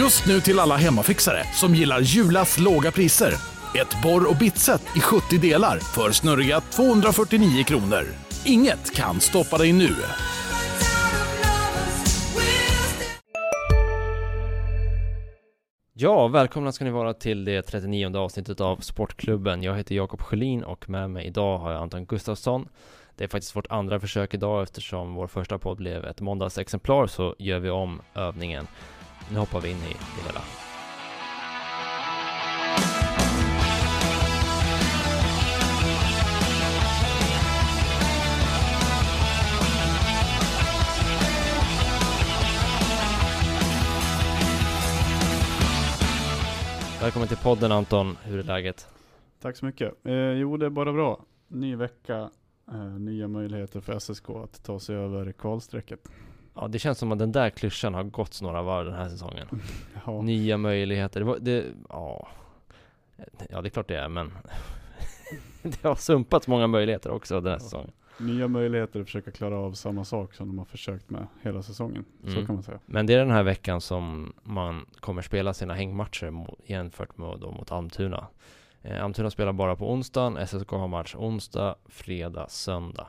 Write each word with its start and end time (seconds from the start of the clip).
Just 0.00 0.26
nu 0.26 0.40
till 0.40 0.58
alla 0.58 0.76
hemmafixare 0.76 1.44
som 1.52 1.74
gillar 1.74 2.00
Julas 2.00 2.58
låga 2.58 2.90
priser. 2.90 3.32
Ett 3.80 4.02
borr 4.02 4.30
och 4.30 4.36
bitset 4.36 4.82
i 4.96 5.00
70 5.00 5.38
delar 5.38 5.78
för 5.78 6.12
snurriga 6.12 6.60
249 6.60 7.64
kronor. 7.64 8.04
Inget 8.44 8.94
kan 8.94 9.20
stoppa 9.20 9.58
dig 9.58 9.72
nu. 9.72 9.88
Ja, 15.92 16.28
välkomna 16.28 16.72
ska 16.72 16.84
ni 16.84 16.90
vara 16.90 17.14
till 17.14 17.44
det 17.44 17.62
39 17.62 18.16
avsnittet 18.16 18.60
av 18.60 18.76
Sportklubben. 18.76 19.62
Jag 19.62 19.76
heter 19.76 19.94
Jakob 19.94 20.22
Sjölin 20.22 20.64
och 20.64 20.90
med 20.90 21.10
mig 21.10 21.26
idag 21.26 21.58
har 21.58 21.72
jag 21.72 21.82
Anton 21.82 22.06
Gustafsson. 22.06 22.68
Det 23.16 23.24
är 23.24 23.28
faktiskt 23.28 23.56
vårt 23.56 23.70
andra 23.70 24.00
försök 24.00 24.34
idag 24.34 24.62
eftersom 24.62 25.14
vår 25.14 25.26
första 25.26 25.58
podd 25.58 25.76
blev 25.76 26.04
ett 26.04 26.20
måndagsexemplar 26.20 27.06
så 27.06 27.34
gör 27.38 27.58
vi 27.58 27.70
om 27.70 28.00
övningen. 28.14 28.66
Nu 29.32 29.38
hoppar 29.38 29.60
vi 29.60 29.70
in 29.70 29.76
i 29.76 29.96
det 30.16 30.26
hela. 30.26 30.40
Välkommen 47.00 47.28
till 47.28 47.36
podden 47.36 47.72
Anton, 47.72 48.16
hur 48.22 48.38
är 48.38 48.42
läget? 48.42 48.88
Tack 49.40 49.56
så 49.56 49.66
mycket. 49.66 50.06
Eh, 50.06 50.14
jo, 50.14 50.56
det 50.56 50.66
är 50.66 50.70
bara 50.70 50.92
bra. 50.92 51.24
Ny 51.48 51.76
vecka, 51.76 52.30
eh, 52.68 52.84
nya 52.84 53.28
möjligheter 53.28 53.80
för 53.80 53.92
SSK 53.92 54.30
att 54.30 54.64
ta 54.64 54.80
sig 54.80 54.96
över 54.96 55.32
kvalstrecket. 55.32 56.08
Ja, 56.54 56.68
det 56.68 56.78
känns 56.78 56.98
som 56.98 57.12
att 57.12 57.18
den 57.18 57.32
där 57.32 57.50
klyschan 57.50 57.94
har 57.94 58.02
gått 58.04 58.42
några 58.42 58.62
varv 58.62 58.86
den 58.86 58.94
här 58.94 59.08
säsongen. 59.08 59.46
Ja, 60.06 60.22
Nya 60.22 60.56
möjligheter, 60.56 61.20
det, 61.20 61.26
var, 61.26 61.38
det 61.38 61.64
ja. 61.88 62.28
ja, 63.50 63.62
det 63.62 63.68
är 63.68 63.70
klart 63.70 63.88
det 63.88 63.96
är, 63.96 64.08
men 64.08 64.32
det 65.62 65.82
har 65.84 65.94
sumpats 65.94 66.48
många 66.48 66.66
möjligheter 66.66 67.10
också 67.10 67.40
den 67.40 67.52
här 67.52 67.58
säsongen. 67.58 67.90
nya 68.18 68.48
möjligheter 68.48 69.00
att 69.00 69.06
försöka 69.06 69.30
klara 69.30 69.56
av 69.58 69.72
samma 69.72 70.04
sak 70.04 70.34
som 70.34 70.48
de 70.48 70.58
har 70.58 70.64
försökt 70.64 71.10
med 71.10 71.26
hela 71.42 71.62
säsongen. 71.62 72.04
Så 72.24 72.30
Mm. 72.30 72.46
kan 72.46 72.54
man 72.54 72.62
säga. 72.62 72.78
Men 72.86 73.06
det 73.06 73.14
är 73.14 73.18
den 73.18 73.30
här 73.30 73.42
veckan 73.42 73.80
som 73.80 74.32
man 74.42 74.86
kommer 75.00 75.22
spela 75.22 75.54
sina 75.54 75.74
hängmatcher 75.74 76.46
jämfört 76.66 77.18
med 77.18 77.38
då 77.40 77.50
mot 77.50 77.72
Almtuna. 77.72 78.26
Eh, 78.82 79.04
Almtuna 79.04 79.30
spelar 79.30 79.52
bara 79.52 79.76
på 79.76 79.92
onsdagen, 79.92 80.46
SSK 80.46 80.70
har 80.70 80.88
match 80.88 81.14
onsdag, 81.14 81.74
fredag, 81.88 82.48
söndag. 82.48 83.06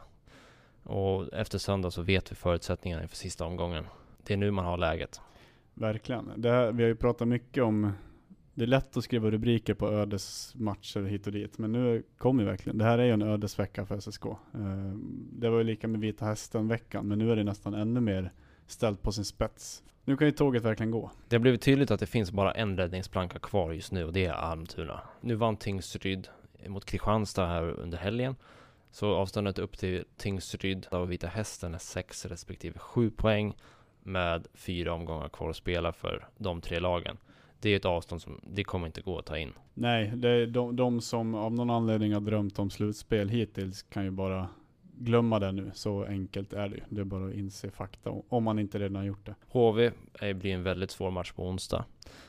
Och 0.84 1.34
efter 1.34 1.58
söndag 1.58 1.92
så 1.92 2.02
vet 2.02 2.32
vi 2.32 2.36
förutsättningarna 2.36 3.04
inför 3.04 3.16
sista 3.16 3.46
omgången. 3.46 3.86
Det 4.24 4.34
är 4.34 4.38
nu 4.38 4.52
man 4.52 4.66
har 4.66 4.78
läget. 4.78 5.22
Verkligen. 5.73 6.32
Det 6.36 6.50
här, 6.50 6.72
vi 6.72 6.84
har 6.84 6.88
ju 6.88 6.96
pratat 6.96 7.28
mycket 7.28 7.64
om, 7.64 7.92
det 8.54 8.64
är 8.64 8.68
lätt 8.68 8.98
att 8.98 9.04
skriva 9.04 9.32
rubriker 9.32 9.73
på 9.73 9.92
ödesmatcher 9.92 11.04
hit 11.04 11.28
och 11.28 11.34
dit, 11.34 11.58
men 11.58 11.72
nu 11.72 12.04
kommer 12.18 12.44
verkligen, 12.44 12.78
det 12.78 12.86
här 12.86 12.98
är 12.98 13.04
ju 13.04 13.12
en 13.12 13.22
ödesvecka 13.22 13.86
för 13.86 14.00
SSK. 14.00 14.26
Eh, 14.26 14.36
det 15.32 15.50
var 15.50 15.58
ju 15.58 15.64
lika 15.64 15.88
med 15.88 16.02
Vita 16.02 16.26
Hästen-veckan, 16.26 17.08
men 17.08 17.20
nu 17.20 17.32
är 17.32 17.36
det 17.36 17.44
nästan 17.44 17.73
ännu 17.73 18.00
mer 18.00 18.32
ställt 18.68 19.02
på 19.02 19.12
sin 19.12 19.26
spets. 19.26 19.84
Nu 20.06 20.18
kan 20.18 20.28
ju 20.28 20.32
tåget 20.32 20.64
verkligen 20.64 20.92
gå. 20.92 21.12
Det 21.28 21.36
har 21.36 21.42
blivit 21.42 21.62
tydligt 21.62 21.92
att 21.92 22.00
det 22.00 22.06
finns 22.06 22.32
bara 22.32 22.52
en 22.52 22.78
räddningsplanka 22.78 23.40
kvar 23.40 23.72
just 23.72 23.92
nu 23.92 24.06
och 24.06 24.14
det 24.14 24.26
är 24.26 24.34
Almtuna. 24.34 25.02
Nu 25.22 25.36
vann 25.36 25.58
Tingsryd 25.58 26.28
mot 26.68 26.86
Kristianstad 26.86 27.48
här 27.48 27.64
under 27.64 27.98
helgen. 27.98 28.36
Så 28.92 29.16
avståndet 29.16 29.59
upp 29.59 29.78
till 29.78 30.03
Tingsryd 30.17 30.86
och 30.92 31.11
Vita 31.11 31.28
Hästen 31.28 31.73
är 31.73 31.78
6 31.78 32.25
respektive 32.25 32.80
7 32.80 33.09
poäng 33.11 33.53
med 34.03 34.48
fyra 34.53 34.94
omgångar 34.94 35.30
kvar 35.30 35.50
att 35.50 35.56
spela 35.56 35.94
för 35.94 36.28
de 36.38 36.61
tre 36.61 36.80
lagen. 36.80 37.17
Det 37.59 37.70
är 37.70 37.75
ett 37.75 37.86
avstånd 37.86 38.22
som 38.22 38.42
det 38.44 38.64
kommer 38.64 38.88
inte 38.88 39.02
gå 39.02 39.20
att 39.20 39.25
ta 39.25 39.38
in. 39.38 39.53
Nej, 39.73 40.11
det 40.16 40.30
är 40.30 40.48
de, 40.48 40.75
de 40.75 41.02
som 41.02 41.36
av 41.36 41.53
någon 41.53 41.70
anledning 41.70 42.14
har 42.14 42.22
drömt 42.22 42.59
om 42.59 42.70
slutspel 42.70 43.30
hittills 43.30 43.83
kan 43.83 44.04
ju 44.04 44.11
bara 44.11 44.48
glömma 44.98 45.39
det 45.39 45.52
nu. 45.52 45.71
Så 45.73 46.04
enkelt 46.05 46.54
är 46.54 46.70
det 46.70 46.76
ju. 46.76 46.82
Det 46.89 47.02
är 47.02 47.05
bara 47.05 47.27
att 47.27 47.33
inse 47.33 47.71
fakta 47.71 48.10
om- 48.30 48.43
man 48.43 48.60
inte 48.60 48.80
redan 48.80 48.95
har 48.95 49.04
gjort 49.04 49.26
det. 49.26 49.36
HV 49.48 49.92
blir 50.33 50.54
en 50.54 50.64
väldigt 50.64 50.92
svår 50.92 51.11
match 51.11 51.32
på 51.32 51.48
onsdag. 51.48 51.86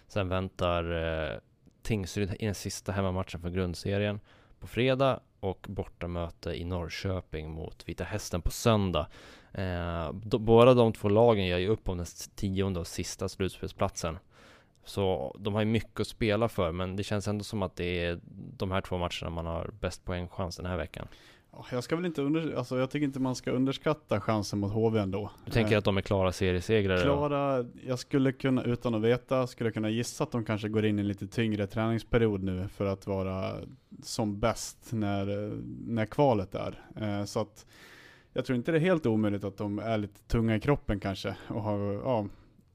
Sen 0.09 0.29
väntar 0.29 0.85
eh, 1.33 1.39
Tingsryd 1.83 2.35
i 2.39 2.45
den 2.45 2.55
sista 2.55 2.93
hemmamatchen 2.93 3.41
för 3.41 3.51
grundserien 3.51 4.21
på 4.61 4.67
fredag 4.67 5.21
och 5.43 5.67
bortamöte 5.69 6.51
i 6.51 6.65
Norrköping 6.65 7.51
mot 7.51 7.89
Vita 7.89 8.05
Hästen 8.05 8.43
på 8.43 8.51
söndag. 8.51 9.07
Eh, 9.53 10.13
då, 10.13 10.39
båda 10.39 10.75
de 10.75 10.93
två 10.93 11.09
lagen 11.09 11.47
gör 11.47 11.59
ju 11.59 11.69
upp 11.69 11.89
om 11.89 11.97
den 11.97 12.07
tionde 12.35 12.81
och 12.81 12.87
sista 12.87 13.29
slutspelsplatsen. 13.29 14.19
Så 14.85 15.37
de 15.39 15.55
har 15.55 15.61
ju 15.61 15.67
mycket 15.67 16.01
att 16.01 16.07
spela 16.07 16.49
för, 16.49 16.73
men 16.73 16.97
det 16.97 17.03
känns 17.03 17.29
ändå 17.29 17.45
som 17.45 17.63
att 17.63 17.77
det 17.77 18.05
är 18.05 18.21
de 18.57 18.71
här 18.71 18.81
två 18.81 18.99
matcherna 18.99 19.31
man 19.31 19.47
har 19.47 19.71
bäst 19.81 20.05
poängchans 20.05 20.57
den 20.57 20.67
här 20.67 20.77
veckan. 20.77 21.09
Ja, 21.53 21.65
Jag 21.73 21.85
ska 21.85 21.97
väl 21.97 22.07
inte 22.07 22.23
under, 22.23 22.55
alltså 22.55 22.79
jag 22.79 22.91
tycker 22.91 23.05
inte 23.05 23.21
man 23.21 23.35
ska 23.35 23.51
underskatta 23.51 24.21
chansen 24.21 24.59
mot 24.59 24.73
HV 24.73 25.01
ändå. 25.01 25.31
Du 25.45 25.53
tänker 25.53 25.73
Eh, 25.73 25.79
att 25.79 25.85
de 25.85 25.97
är 25.97 26.01
klara 26.01 26.33
seriesegrare? 26.33 27.03
Klara, 27.03 27.65
jag 27.87 27.99
skulle 27.99 28.33
kunna, 28.33 28.65
utan 28.65 28.95
att 28.95 29.03
veta, 29.03 29.47
skulle 29.47 29.71
kunna 29.71 29.91
gissa 29.91 30.25
att 30.25 30.31
de 30.31 30.45
kanske 30.45 30.69
går 30.69 30.85
in 30.85 30.99
i 30.99 31.03
en 31.03 31.09
lite 31.09 31.27
tyngre 31.27 31.67
träningsperiod 31.67 32.43
nu 32.43 32.69
för 32.69 32.87
att 32.87 33.07
vara 33.07 33.55
som 34.03 34.41
bäst 34.41 34.89
när, 34.93 35.53
när 35.87 36.07
kvalet 36.07 36.55
är. 36.55 36.81
Eh, 37.01 37.25
så 37.25 37.41
att 37.41 37.67
jag 38.33 38.45
tror 38.45 38.57
inte 38.57 38.73
det 38.73 38.79
är 38.79 38.81
helt 38.81 39.07
omöjligt 39.07 39.45
att 39.45 39.57
de 39.57 39.79
är 39.79 39.99
lite 39.99 40.21
tunga 40.23 40.57
i 40.57 40.61
kroppen 40.61 41.01
kanske 41.01 41.37
och 41.49 41.63
har, 41.63 41.79
ja, 41.93 42.27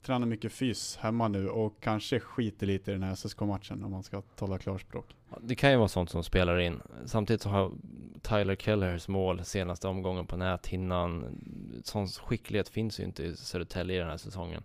tränar 0.02 0.26
mycket 0.26 0.52
fys 0.52 0.96
hemma 0.96 1.28
nu 1.28 1.48
och 1.48 1.80
kanske 1.80 2.20
skiter 2.20 2.66
lite 2.66 2.90
i 2.90 2.94
den 2.94 3.02
här 3.02 3.14
SSK-matchen 3.14 3.84
om 3.84 3.90
man 3.90 4.02
ska 4.02 4.20
tala 4.20 4.58
klarspråk. 4.58 5.16
Det 5.40 5.54
kan 5.54 5.70
ju 5.70 5.76
vara 5.76 5.88
sånt 5.88 6.10
som 6.10 6.24
spelar 6.24 6.58
in. 6.58 6.80
Samtidigt 7.06 7.42
så 7.42 7.48
har 7.48 7.72
Tyler 8.22 8.56
Kellers 8.56 9.08
mål 9.08 9.44
senaste 9.44 9.88
omgången 9.88 10.26
på 10.26 10.36
näthinnan. 10.36 11.24
Sån 11.84 12.06
skicklighet 12.06 12.68
finns 12.68 13.00
ju 13.00 13.04
inte 13.04 13.22
i 13.22 13.36
Södertälje 13.36 14.00
den 14.00 14.10
här 14.10 14.16
säsongen. 14.16 14.62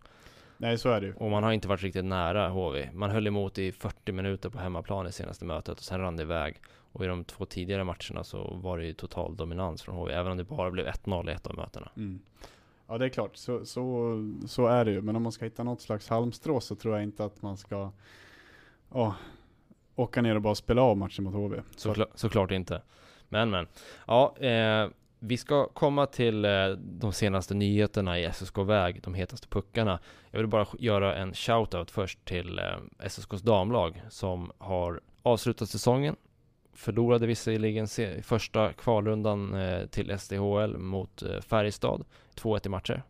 Nej, 0.57 0.77
så 0.77 0.89
är 0.89 1.01
det 1.01 1.07
ju. 1.07 1.13
Och 1.13 1.31
man 1.31 1.43
har 1.43 1.51
inte 1.51 1.67
varit 1.67 1.83
riktigt 1.83 2.05
nära 2.05 2.49
HV. 2.49 2.89
Man 2.93 3.09
höll 3.09 3.27
emot 3.27 3.57
i 3.57 3.71
40 3.71 4.11
minuter 4.11 4.49
på 4.49 4.59
hemmaplan 4.59 5.07
i 5.07 5.11
senaste 5.11 5.45
mötet 5.45 5.77
och 5.77 5.83
sen 5.83 5.99
rann 5.99 6.17
det 6.17 6.23
iväg. 6.23 6.61
Och 6.91 7.03
i 7.03 7.07
de 7.07 7.23
två 7.23 7.45
tidigare 7.45 7.83
matcherna 7.83 8.23
så 8.23 8.53
var 8.53 8.77
det 8.77 8.85
ju 8.85 8.93
total 8.93 9.35
dominans 9.35 9.81
från 9.81 9.95
HV, 9.95 10.13
även 10.13 10.31
om 10.31 10.37
det 10.37 10.43
bara 10.43 10.71
blev 10.71 10.87
1-0 10.87 11.29
i 11.29 11.33
ett 11.33 11.47
av 11.47 11.55
mötena. 11.55 11.91
Mm. 11.97 12.19
Ja 12.93 12.97
det 12.97 13.05
är 13.05 13.09
klart, 13.09 13.35
så, 13.35 13.65
så, 13.65 14.15
så 14.47 14.67
är 14.67 14.85
det 14.85 14.91
ju. 14.91 15.01
Men 15.01 15.15
om 15.15 15.23
man 15.23 15.31
ska 15.31 15.45
hitta 15.45 15.63
något 15.63 15.81
slags 15.81 16.09
halmstrå 16.09 16.59
så 16.59 16.75
tror 16.75 16.95
jag 16.95 17.03
inte 17.03 17.25
att 17.25 17.41
man 17.41 17.57
ska 17.57 17.91
ja, 18.93 19.15
åka 19.95 20.21
ner 20.21 20.35
och 20.35 20.41
bara 20.41 20.55
spela 20.55 20.81
av 20.81 20.97
matchen 20.97 21.23
mot 21.23 21.33
HV. 21.33 21.61
Såklart, 21.75 22.09
såklart 22.15 22.51
inte. 22.51 22.81
Men 23.29 23.49
men. 23.49 23.67
Ja, 24.07 24.37
eh, 24.37 24.89
vi 25.19 25.37
ska 25.37 25.67
komma 25.67 26.05
till 26.05 26.45
eh, 26.45 26.67
de 26.77 27.13
senaste 27.13 27.53
nyheterna 27.53 28.19
i 28.19 28.31
SSK-väg, 28.33 29.01
de 29.01 29.13
hetaste 29.13 29.47
puckarna. 29.47 29.99
Jag 30.31 30.39
vill 30.39 30.47
bara 30.47 30.67
göra 30.79 31.15
en 31.15 31.33
shout-out 31.33 31.91
först 31.91 32.25
till 32.25 32.59
eh, 32.59 32.65
SSKs 32.99 33.41
damlag 33.41 34.01
som 34.09 34.51
har 34.57 35.01
avslutat 35.23 35.69
säsongen. 35.69 36.15
Förlorade 36.73 37.27
visserligen 37.27 37.87
se- 37.87 38.21
första 38.21 38.73
kvalrundan 38.73 39.53
eh, 39.53 39.85
till 39.85 40.19
SDHL 40.19 40.77
mot 40.77 41.23
eh, 41.23 41.41
Färjestad, 41.41 42.05
2-1 42.35 42.65
i 42.65 42.69
matcher. 42.69 43.03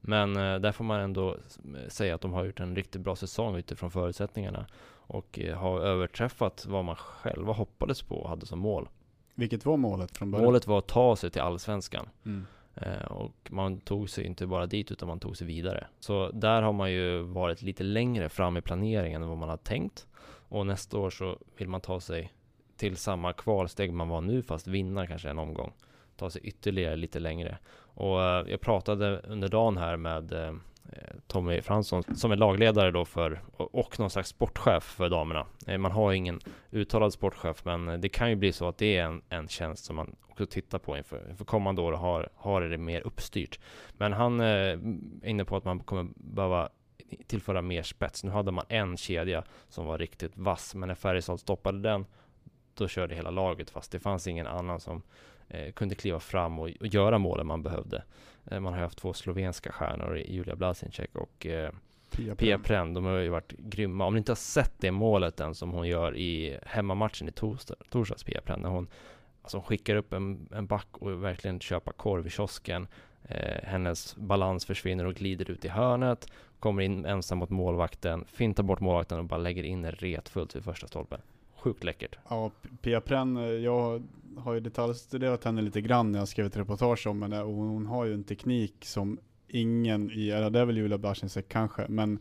Men 0.00 0.36
eh, 0.36 0.58
där 0.60 0.72
får 0.72 0.84
man 0.84 1.00
ändå 1.00 1.36
säga 1.88 2.14
att 2.14 2.20
de 2.20 2.32
har 2.32 2.44
gjort 2.44 2.60
en 2.60 2.76
riktigt 2.76 3.00
bra 3.00 3.16
säsong 3.16 3.56
utifrån 3.56 3.90
förutsättningarna 3.90 4.66
och 5.12 5.38
har 5.56 5.80
överträffat 5.80 6.66
vad 6.66 6.84
man 6.84 6.96
själva 6.96 7.52
hoppades 7.52 8.02
på 8.02 8.14
och 8.14 8.28
hade 8.28 8.46
som 8.46 8.58
mål. 8.58 8.88
Vilket 9.34 9.64
var 9.64 9.76
målet 9.76 10.16
från 10.16 10.30
början? 10.30 10.44
Målet 10.44 10.66
var 10.66 10.78
att 10.78 10.86
ta 10.88 11.16
sig 11.16 11.30
till 11.30 11.40
Allsvenskan. 11.40 12.08
Mm. 12.24 12.46
Och 13.10 13.32
man 13.50 13.80
tog 13.80 14.10
sig 14.10 14.26
inte 14.26 14.46
bara 14.46 14.66
dit 14.66 14.90
utan 14.90 15.08
man 15.08 15.20
tog 15.20 15.36
sig 15.36 15.46
vidare. 15.46 15.86
Så 16.00 16.30
där 16.30 16.62
har 16.62 16.72
man 16.72 16.92
ju 16.92 17.22
varit 17.22 17.62
lite 17.62 17.82
längre 17.82 18.28
fram 18.28 18.56
i 18.56 18.60
planeringen 18.60 19.22
än 19.22 19.28
vad 19.28 19.38
man 19.38 19.48
hade 19.48 19.62
tänkt. 19.62 20.06
Och 20.48 20.66
nästa 20.66 20.98
år 20.98 21.10
så 21.10 21.38
vill 21.56 21.68
man 21.68 21.80
ta 21.80 22.00
sig 22.00 22.32
till 22.80 22.96
samma 22.96 23.32
kvalsteg 23.32 23.92
man 23.92 24.08
var 24.08 24.20
nu 24.20 24.42
fast 24.42 24.66
vinna 24.66 25.06
kanske 25.06 25.30
en 25.30 25.38
omgång. 25.38 25.72
Ta 26.16 26.30
sig 26.30 26.42
ytterligare 26.42 26.96
lite 26.96 27.18
längre. 27.18 27.58
Och 27.94 28.22
eh, 28.22 28.50
jag 28.50 28.60
pratade 28.60 29.18
under 29.18 29.48
dagen 29.48 29.76
här 29.76 29.96
med 29.96 30.32
eh, 30.32 30.54
Tommy 31.26 31.60
Fransson 31.62 32.02
som 32.16 32.32
är 32.32 32.36
lagledare 32.36 32.90
då 32.90 33.04
för 33.04 33.40
och, 33.56 33.98
någon 33.98 34.10
slags 34.10 34.28
sportchef 34.28 34.84
för 34.84 35.08
damerna. 35.08 35.46
Eh, 35.66 35.78
man 35.78 35.92
har 35.92 36.12
ingen 36.12 36.40
uttalad 36.70 37.12
sportchef 37.12 37.64
men 37.64 38.00
det 38.00 38.08
kan 38.08 38.30
ju 38.30 38.36
bli 38.36 38.52
så 38.52 38.68
att 38.68 38.78
det 38.78 38.96
är 38.96 39.04
en, 39.04 39.22
en 39.28 39.48
tjänst 39.48 39.84
som 39.84 39.96
man 39.96 40.16
också 40.28 40.46
tittar 40.46 40.78
på 40.78 40.96
inför, 40.96 41.30
inför 41.30 41.44
kommande 41.44 41.82
år 41.82 41.92
och 41.92 41.98
har, 41.98 42.28
har 42.34 42.60
det 42.60 42.78
mer 42.78 43.00
uppstyrt. 43.06 43.60
Men 43.92 44.12
han 44.12 44.40
är 44.40 44.80
inne 45.24 45.44
på 45.44 45.56
att 45.56 45.64
man 45.64 45.80
kommer 45.80 46.06
behöva 46.16 46.68
tillföra 47.26 47.62
mer 47.62 47.82
spets. 47.82 48.24
Nu 48.24 48.30
hade 48.30 48.52
man 48.52 48.64
en 48.68 48.96
kedja 48.96 49.44
som 49.68 49.86
var 49.86 49.98
riktigt 49.98 50.36
vass, 50.36 50.74
men 50.74 50.86
när 50.86 50.94
Färjestad 50.94 51.40
stoppade 51.40 51.78
den, 51.78 52.06
då 52.80 52.88
körde 52.88 53.14
hela 53.14 53.30
laget 53.30 53.70
fast. 53.70 53.92
Det 53.92 54.00
fanns 54.00 54.26
ingen 54.26 54.46
annan 54.46 54.80
som 54.80 55.02
eh, 55.48 55.72
kunde 55.72 55.94
kliva 55.94 56.20
fram 56.20 56.58
och, 56.58 56.70
och 56.80 56.86
göra 56.86 57.18
målen 57.18 57.46
man 57.46 57.62
behövde. 57.62 58.02
Eh, 58.46 58.60
man 58.60 58.72
har 58.72 58.80
haft 58.80 58.98
två 58.98 59.12
slovenska 59.12 59.72
stjärnor, 59.72 60.18
i 60.18 60.34
Julia 60.34 60.56
Blazincek 60.56 61.16
och 61.16 61.46
eh, 61.46 61.70
Pia 62.10 62.34
Pia 62.34 62.58
Prem. 62.58 62.94
De 62.94 63.04
har 63.04 63.16
ju 63.16 63.28
varit 63.28 63.52
grymma. 63.58 64.06
Om 64.06 64.14
ni 64.14 64.18
inte 64.18 64.32
har 64.32 64.36
sett 64.36 64.72
det 64.78 64.90
målet 64.90 65.40
än 65.40 65.54
som 65.54 65.70
hon 65.70 65.88
gör 65.88 66.16
i 66.16 66.58
hemmamatchen 66.62 67.28
i 67.28 67.32
torsdag, 67.32 67.74
torsdags, 67.90 68.24
Pia 68.24 68.40
Pren, 68.40 68.60
när 68.60 68.68
hon, 68.68 68.88
alltså 69.42 69.56
hon 69.56 69.64
skickar 69.64 69.96
upp 69.96 70.12
en, 70.12 70.48
en 70.52 70.66
back 70.66 70.88
och 70.92 71.24
verkligen 71.24 71.60
köpa 71.60 71.92
korv 71.92 72.26
i 72.26 72.30
kiosken. 72.30 72.88
Eh, 73.22 73.68
hennes 73.68 74.16
balans 74.16 74.64
försvinner 74.64 75.04
och 75.04 75.14
glider 75.14 75.50
ut 75.50 75.64
i 75.64 75.68
hörnet, 75.68 76.26
kommer 76.58 76.82
in 76.82 77.04
ensam 77.04 77.38
mot 77.38 77.50
målvakten, 77.50 78.24
fintar 78.24 78.62
bort 78.62 78.80
målvakten 78.80 79.18
och 79.18 79.24
bara 79.24 79.40
lägger 79.40 79.62
in 79.62 79.82
det 79.82 79.90
retfullt 79.90 80.56
vid 80.56 80.64
första 80.64 80.86
stolpen. 80.86 81.20
Sjukt 81.60 81.84
läckert. 81.84 82.18
Ja, 82.28 82.50
Pia 82.82 83.00
Prenn, 83.00 83.36
eh, 83.36 83.42
jag 83.42 84.02
har 84.36 84.54
ju 84.54 84.60
detaljstuderat 84.60 85.44
henne 85.44 85.62
lite 85.62 85.80
grann 85.80 86.12
när 86.12 86.18
jag 86.18 86.28
skrev 86.28 86.46
ett 86.46 86.56
reportage 86.56 87.06
om 87.06 87.22
henne 87.22 87.42
och 87.42 87.54
hon 87.54 87.86
har 87.86 88.04
ju 88.04 88.14
en 88.14 88.24
teknik 88.24 88.74
som 88.80 89.18
ingen 89.48 90.10
i, 90.10 90.30
eller 90.30 90.50
det 90.50 90.60
är 90.60 90.64
väl 90.64 90.76
Julia 90.76 90.98
Blasicek 90.98 91.48
kanske, 91.48 91.86
men 91.88 92.18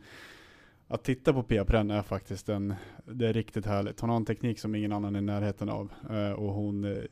att 0.88 1.04
titta 1.04 1.34
på 1.34 1.44
Pia 1.44 1.66
Prenn 1.66 1.92
är 1.92 2.02
faktiskt 2.02 2.50
en, 2.50 2.74
det 3.06 3.28
är 3.28 3.34
riktigt 3.34 3.66
härligt. 3.66 4.00
Hon 4.00 4.10
har 4.10 4.18
en 4.18 4.26
teknik 4.26 4.60
som 4.60 4.76
ingen 4.76 4.92
annan 4.92 5.16
är 5.16 5.20
i 5.20 5.22
närheten 5.22 5.70
av 5.70 5.92
eh, 6.10 6.32
och 6.32 6.54
hon 6.54 6.84
eh, 6.84 7.04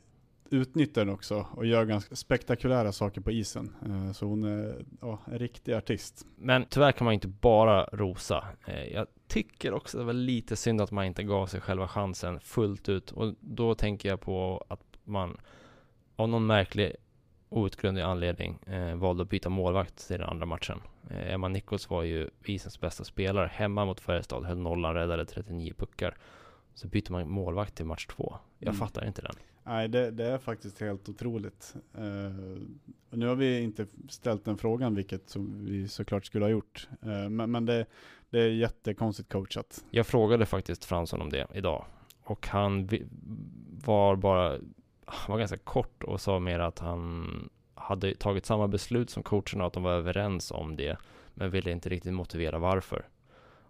utnyttjar 0.50 1.04
den 1.04 1.14
också 1.14 1.46
och 1.50 1.66
gör 1.66 1.84
ganska 1.84 2.16
spektakulära 2.16 2.92
saker 2.92 3.20
på 3.20 3.30
isen. 3.30 3.74
Eh, 3.86 4.12
så 4.12 4.26
hon 4.26 4.44
är 4.44 4.84
ja, 5.00 5.18
en 5.26 5.38
riktig 5.38 5.72
artist. 5.72 6.26
Men 6.36 6.64
tyvärr 6.68 6.92
kan 6.92 7.04
man 7.04 7.14
inte 7.14 7.28
bara 7.28 7.84
rosa. 7.84 8.44
Eh, 8.66 8.84
Jag 8.84 9.06
tycker 9.28 9.72
också 9.74 9.98
det 9.98 10.04
var 10.04 10.12
lite 10.12 10.56
synd 10.56 10.80
att 10.80 10.90
man 10.90 11.04
inte 11.04 11.22
gav 11.22 11.46
sig 11.46 11.60
själva 11.60 11.88
chansen 11.88 12.40
fullt 12.40 12.88
ut. 12.88 13.10
Och 13.12 13.34
då 13.40 13.74
tänker 13.74 14.08
jag 14.08 14.20
på 14.20 14.64
att 14.68 14.82
man 15.04 15.36
av 16.16 16.28
någon 16.28 16.46
märklig 16.46 16.92
outgrundlig 17.48 18.02
anledning 18.02 18.58
eh, 18.66 18.94
valde 18.96 19.22
att 19.22 19.28
byta 19.30 19.48
målvakt 19.48 20.06
till 20.08 20.18
den 20.18 20.28
andra 20.28 20.46
matchen. 20.46 20.80
Eh, 21.10 21.32
Emma 21.34 21.48
Nichols 21.48 21.90
var 21.90 22.02
ju 22.02 22.30
isens 22.44 22.80
bästa 22.80 23.04
spelare 23.04 23.50
hemma 23.52 23.84
mot 23.84 24.00
Färjestad, 24.00 24.44
höll 24.44 24.58
nollan, 24.58 24.94
räddade 24.94 25.24
39 25.24 25.72
puckar. 25.76 26.16
Så 26.74 26.88
byter 26.88 27.12
man 27.12 27.28
målvakt 27.30 27.74
till 27.74 27.86
match 27.86 28.06
två. 28.06 28.36
Jag 28.58 28.68
Mm. 28.68 28.78
fattar 28.78 29.06
inte 29.06 29.22
den. 29.22 29.34
Nej, 29.68 29.88
det, 29.88 30.10
det 30.10 30.24
är 30.24 30.38
faktiskt 30.38 30.80
helt 30.80 31.08
otroligt. 31.08 31.74
Och 33.10 33.18
nu 33.18 33.26
har 33.26 33.34
vi 33.34 33.60
inte 33.60 33.86
ställt 34.08 34.44
den 34.44 34.56
frågan, 34.58 34.94
vilket 34.94 35.28
som 35.30 35.64
vi 35.64 35.88
såklart 35.88 36.26
skulle 36.26 36.44
ha 36.44 36.50
gjort. 36.50 36.88
Eh, 37.02 37.28
men 37.28 37.50
men 37.50 37.66
det, 37.66 37.86
det 38.30 38.40
är 38.40 38.48
jättekonstigt 38.48 39.32
coachat. 39.32 39.84
Jag 39.90 40.06
frågade 40.06 40.46
faktiskt 40.46 40.84
Fransson 40.84 41.20
om 41.22 41.30
det 41.30 41.46
idag 41.54 41.84
och 42.24 42.46
han 42.46 42.88
var 43.84 44.16
bara, 44.16 44.58
var 45.28 45.38
ganska 45.38 45.56
kort 45.56 46.02
och 46.02 46.20
sa 46.20 46.38
mer 46.38 46.58
att 46.58 46.78
han 46.78 47.48
hade 47.74 48.14
tagit 48.14 48.46
samma 48.46 48.68
beslut 48.68 49.10
som 49.10 49.22
coacherna 49.22 49.66
att 49.66 49.72
de 49.72 49.82
var 49.82 49.92
överens 49.92 50.50
om 50.50 50.76
det 50.76 50.96
men 51.34 51.50
ville 51.50 51.70
inte 51.70 51.88
riktigt 51.88 52.14
motivera 52.14 52.58
varför. 52.58 53.08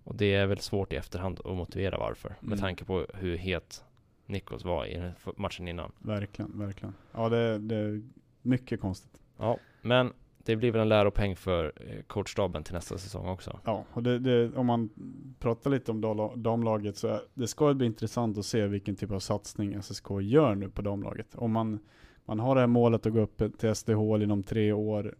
Och 0.04 0.14
det 0.14 0.34
är 0.34 0.46
väl 0.46 0.58
svårt 0.58 0.92
i 0.92 0.96
efterhand 0.96 1.40
att 1.44 1.56
motivera 1.56 1.98
varför 1.98 2.28
med 2.40 2.52
Mm. 2.52 2.58
tanke 2.58 2.84
på 2.84 3.06
hur 3.14 3.36
het 3.36 3.84
Nikos 4.28 4.64
var 4.64 4.86
i 4.86 5.12
matchen 5.36 5.68
innan. 5.68 5.92
Verkligen, 5.98 6.58
verkligen. 6.58 6.94
Ja, 7.12 7.28
det, 7.28 7.58
det 7.58 7.76
är 7.76 8.02
mycket 8.42 8.80
konstigt. 8.80 9.20
Ja, 9.38 9.58
men 9.82 10.12
det 10.44 10.56
blir 10.56 10.72
väl 10.72 10.80
en 10.80 10.88
läropeng 10.88 11.36
för 11.36 11.72
eh, 11.76 12.02
coachstaben 12.06 12.64
till 12.64 12.74
nästa 12.74 12.98
säsong 12.98 13.28
också. 13.28 13.60
Ja, 13.64 13.84
och 13.92 14.02
det, 14.02 14.18
det, 14.18 14.56
om 14.56 14.66
man 14.66 14.90
pratar 15.38 15.70
lite 15.70 15.90
om 15.90 16.30
damlaget 16.36 16.96
så 16.96 17.08
är, 17.08 17.20
det 17.34 17.46
ska 17.46 17.74
bli 17.74 17.86
intressant 17.86 18.38
att 18.38 18.46
se 18.46 18.66
vilken 18.66 18.96
typ 18.96 19.10
av 19.10 19.20
satsning 19.20 19.82
SSK 19.82 20.10
gör 20.20 20.54
nu 20.54 20.70
på 20.70 20.82
damlaget. 20.82 21.34
Om 21.34 21.52
man, 21.52 21.78
man 22.24 22.40
har 22.40 22.54
det 22.54 22.60
här 22.60 22.66
målet 22.66 23.06
att 23.06 23.12
gå 23.12 23.20
upp 23.20 23.58
till 23.58 23.74
SDH 23.74 24.22
inom 24.22 24.42
tre 24.42 24.72
år, 24.72 25.14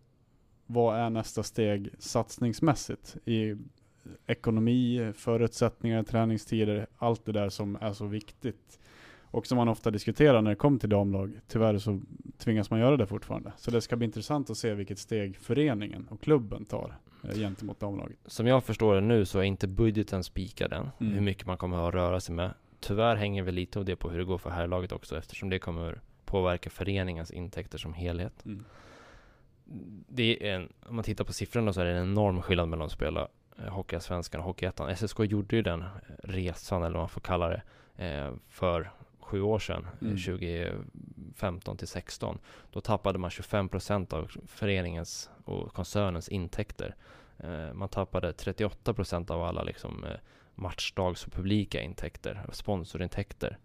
vad 0.66 0.98
är 0.98 1.10
nästa 1.10 1.42
steg 1.42 1.90
satsningsmässigt 1.98 3.16
i 3.24 3.56
ekonomi, 4.26 5.12
förutsättningar, 5.14 6.02
träningstider, 6.02 6.86
allt 6.96 7.24
det 7.24 7.32
där 7.32 7.48
som 7.48 7.76
är 7.80 7.92
så 7.92 8.06
viktigt 8.06 8.78
och 9.30 9.46
som 9.46 9.56
man 9.56 9.68
ofta 9.68 9.90
diskuterar 9.90 10.42
när 10.42 10.50
det 10.50 10.56
kommer 10.56 10.78
till 10.78 10.88
damlag. 10.88 11.40
Tyvärr 11.48 11.78
så 11.78 12.00
tvingas 12.38 12.70
man 12.70 12.80
göra 12.80 12.96
det 12.96 13.06
fortfarande. 13.06 13.52
Så 13.56 13.70
det 13.70 13.80
ska 13.80 13.96
bli 13.96 14.04
intressant 14.04 14.50
att 14.50 14.56
se 14.56 14.74
vilket 14.74 14.98
steg 14.98 15.36
föreningen 15.36 16.06
och 16.10 16.20
klubben 16.20 16.64
tar 16.64 16.96
eh, 17.24 17.34
gentemot 17.34 17.80
damlaget. 17.80 18.18
Som 18.26 18.46
jag 18.46 18.64
förstår 18.64 18.94
det 18.94 19.00
nu 19.00 19.24
så 19.24 19.38
är 19.38 19.42
inte 19.42 19.68
budgeten 19.68 20.24
spikad 20.24 20.72
än, 20.72 20.88
Mm. 21.00 21.12
hur 21.12 21.20
mycket 21.20 21.46
man 21.46 21.56
kommer 21.56 21.88
att 21.88 21.94
röra 21.94 22.20
sig 22.20 22.34
med. 22.34 22.50
Tyvärr 22.80 23.16
hänger 23.16 23.42
väl 23.42 23.54
lite 23.54 23.78
av 23.78 23.84
det 23.84 23.96
på 23.96 24.10
hur 24.10 24.18
det 24.18 24.24
går 24.24 24.38
för 24.38 24.50
herrlaget 24.50 24.92
också, 24.92 25.18
eftersom 25.18 25.48
det 25.50 25.58
kommer 25.58 26.00
påverka 26.24 26.70
föreningens 26.70 27.30
intäkter 27.30 27.78
som 27.78 27.94
helhet. 27.94 28.44
Det 30.08 30.48
är 30.50 30.54
en, 30.54 30.72
om 30.88 30.94
man 30.96 31.04
tittar 31.04 31.24
på 31.24 31.32
siffrorna 31.32 31.72
så 31.72 31.80
är 31.80 31.84
det 31.84 31.90
en 31.92 32.10
enorm 32.10 32.42
skillnad 32.42 32.68
mellan 32.68 32.86
att 32.86 32.92
spela 32.92 33.28
eh, 33.58 33.64
Hockeyallsvenskan 33.68 34.40
och 34.40 34.46
Hockeyettan. 34.46 34.96
SSK 34.96 35.18
gjorde 35.20 35.56
ju 35.56 35.62
den 35.62 35.84
resan, 36.22 36.82
eller 36.82 36.92
vad 36.94 37.02
man 37.02 37.08
får 37.08 37.20
kalla 37.20 37.48
det, 37.48 37.62
eh, 37.96 38.32
för 38.48 38.90
sju 39.28 39.42
år 39.42 39.58
sedan, 39.58 39.86
eh, 40.00 40.06
Mm. 40.06 40.16
2015 40.16 41.76
till 41.76 41.88
16. 41.88 42.38
Då 42.72 42.80
tappade 42.80 43.18
man 43.18 43.30
25% 43.30 44.12
av 44.12 44.30
föreningens 44.46 45.30
och 45.44 45.72
koncernens 45.72 46.28
intäkter. 46.28 46.94
Eh, 47.38 47.72
Man 47.74 47.88
tappade 47.88 48.32
38% 48.32 49.30
av 49.30 49.42
alla 49.42 49.62
liksom 49.62 50.04
eh, 50.04 50.10
matchdags 50.54 51.26
och 51.26 51.32
publika 51.32 51.80
intäkter, 51.80 52.46
sponsorintäkter. 52.52 53.58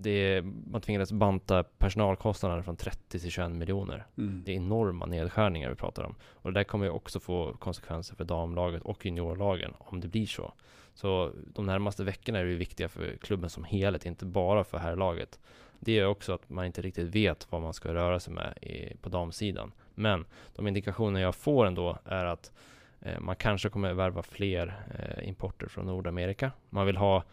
Det, 0.00 0.42
man 0.66 0.80
tvingades 0.80 1.12
banta 1.12 1.62
personalkostnaderna 1.62 2.62
från 2.62 2.76
30 2.76 3.18
till 3.18 3.30
21 3.30 3.50
miljoner. 3.50 4.06
Mm. 4.18 4.42
Det 4.44 4.52
är 4.52 4.56
enorma 4.56 5.06
nedskärningar 5.06 5.70
vi 5.70 5.74
pratar 5.74 6.02
om. 6.02 6.14
Och 6.22 6.52
det 6.52 6.60
där 6.60 6.64
kommer 6.64 6.84
ju 6.84 6.90
också 6.90 7.20
få 7.20 7.52
konsekvenser 7.52 8.16
för 8.16 8.24
damlaget 8.24 8.82
och 8.82 9.06
juniorlagen 9.06 9.74
om 9.78 10.00
det 10.00 10.08
blir 10.08 10.26
så. 10.26 10.52
Så 10.94 11.32
de 11.54 11.66
närmaste 11.66 12.04
veckorna 12.04 12.38
är 12.38 12.44
det 12.44 12.54
viktiga 12.54 12.88
för 12.88 13.16
klubben 13.16 13.50
som 13.50 13.64
helhet, 13.64 14.06
inte 14.06 14.24
bara 14.24 14.64
för 14.64 14.78
herrlaget. 14.78 15.38
Det 15.80 15.92
gör 15.92 16.06
också 16.06 16.32
att 16.32 16.50
man 16.50 16.64
inte 16.64 16.82
riktigt 16.82 17.14
vet 17.14 17.46
vad 17.50 17.62
man 17.62 17.74
ska 17.74 17.94
röra 17.94 18.20
sig 18.20 18.34
med 18.34 18.58
i, 18.62 18.96
på 18.96 19.08
damsidan. 19.08 19.72
Men 19.94 20.26
de 20.56 20.66
indikationer 20.66 21.20
jag 21.20 21.34
får 21.34 21.66
ändå 21.66 21.98
är 22.04 22.24
att 22.24 22.52
eh, 23.00 23.20
man 23.20 23.36
kanske 23.36 23.68
kommer 23.68 23.92
värva 23.92 24.22
fler 24.22 24.82
eh, 24.98 25.28
importer 25.28 25.66
från 25.66 25.86
Nordamerika. 25.86 26.52
Man 26.70 26.86
vill 26.86 26.96
ha 26.96 27.24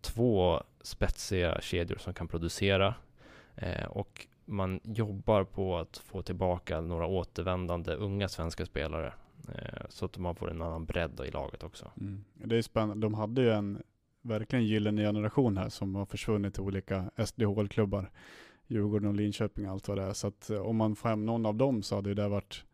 två 0.00 0.62
spetsiga 0.80 1.60
kedjor 1.60 1.96
som 1.98 2.14
kan 2.14 2.28
producera 2.28 2.94
eh, 3.56 3.84
och 3.84 4.26
man 4.44 4.80
jobbar 4.82 5.44
på 5.44 5.76
att 5.76 5.96
få 5.96 6.22
tillbaka 6.22 6.80
några 6.80 7.06
återvändande 7.06 7.94
unga 7.94 8.28
svenska 8.28 8.66
spelare 8.66 9.12
eh, 9.48 9.86
så 9.88 10.04
att 10.04 10.18
man 10.18 10.34
får 10.34 10.50
en 10.50 10.62
annan 10.62 10.84
bredd 10.84 11.20
i 11.26 11.30
laget 11.30 11.62
också. 11.62 11.90
Mm. 12.00 12.24
Det 12.34 12.56
är 12.56 12.62
spännande. 12.62 13.06
De 13.06 13.14
hade 13.14 13.42
ju 13.42 13.50
en 13.50 13.82
verkligen 14.22 14.64
gyllene 14.64 15.02
generation 15.02 15.56
här 15.56 15.68
som 15.68 15.94
har 15.94 16.06
försvunnit 16.06 16.54
till 16.54 16.62
olika 16.62 17.10
SDHL-klubbar. 17.26 18.10
Djurgården 18.66 19.08
och 19.08 19.14
Linköping 19.14 19.66
och 19.66 19.72
allt 19.72 19.88
vad 19.88 19.98
det 19.98 20.02
är. 20.02 20.12
Så 20.12 20.26
att 20.26 20.50
eh, 20.50 20.60
om 20.60 20.76
man 20.76 20.96
får 20.96 21.08
hem 21.08 21.26
någon 21.26 21.46
av 21.46 21.54
dem 21.54 21.82
så 21.82 21.94
hade 21.94 22.14
det 22.14 22.28
varit 22.28 22.64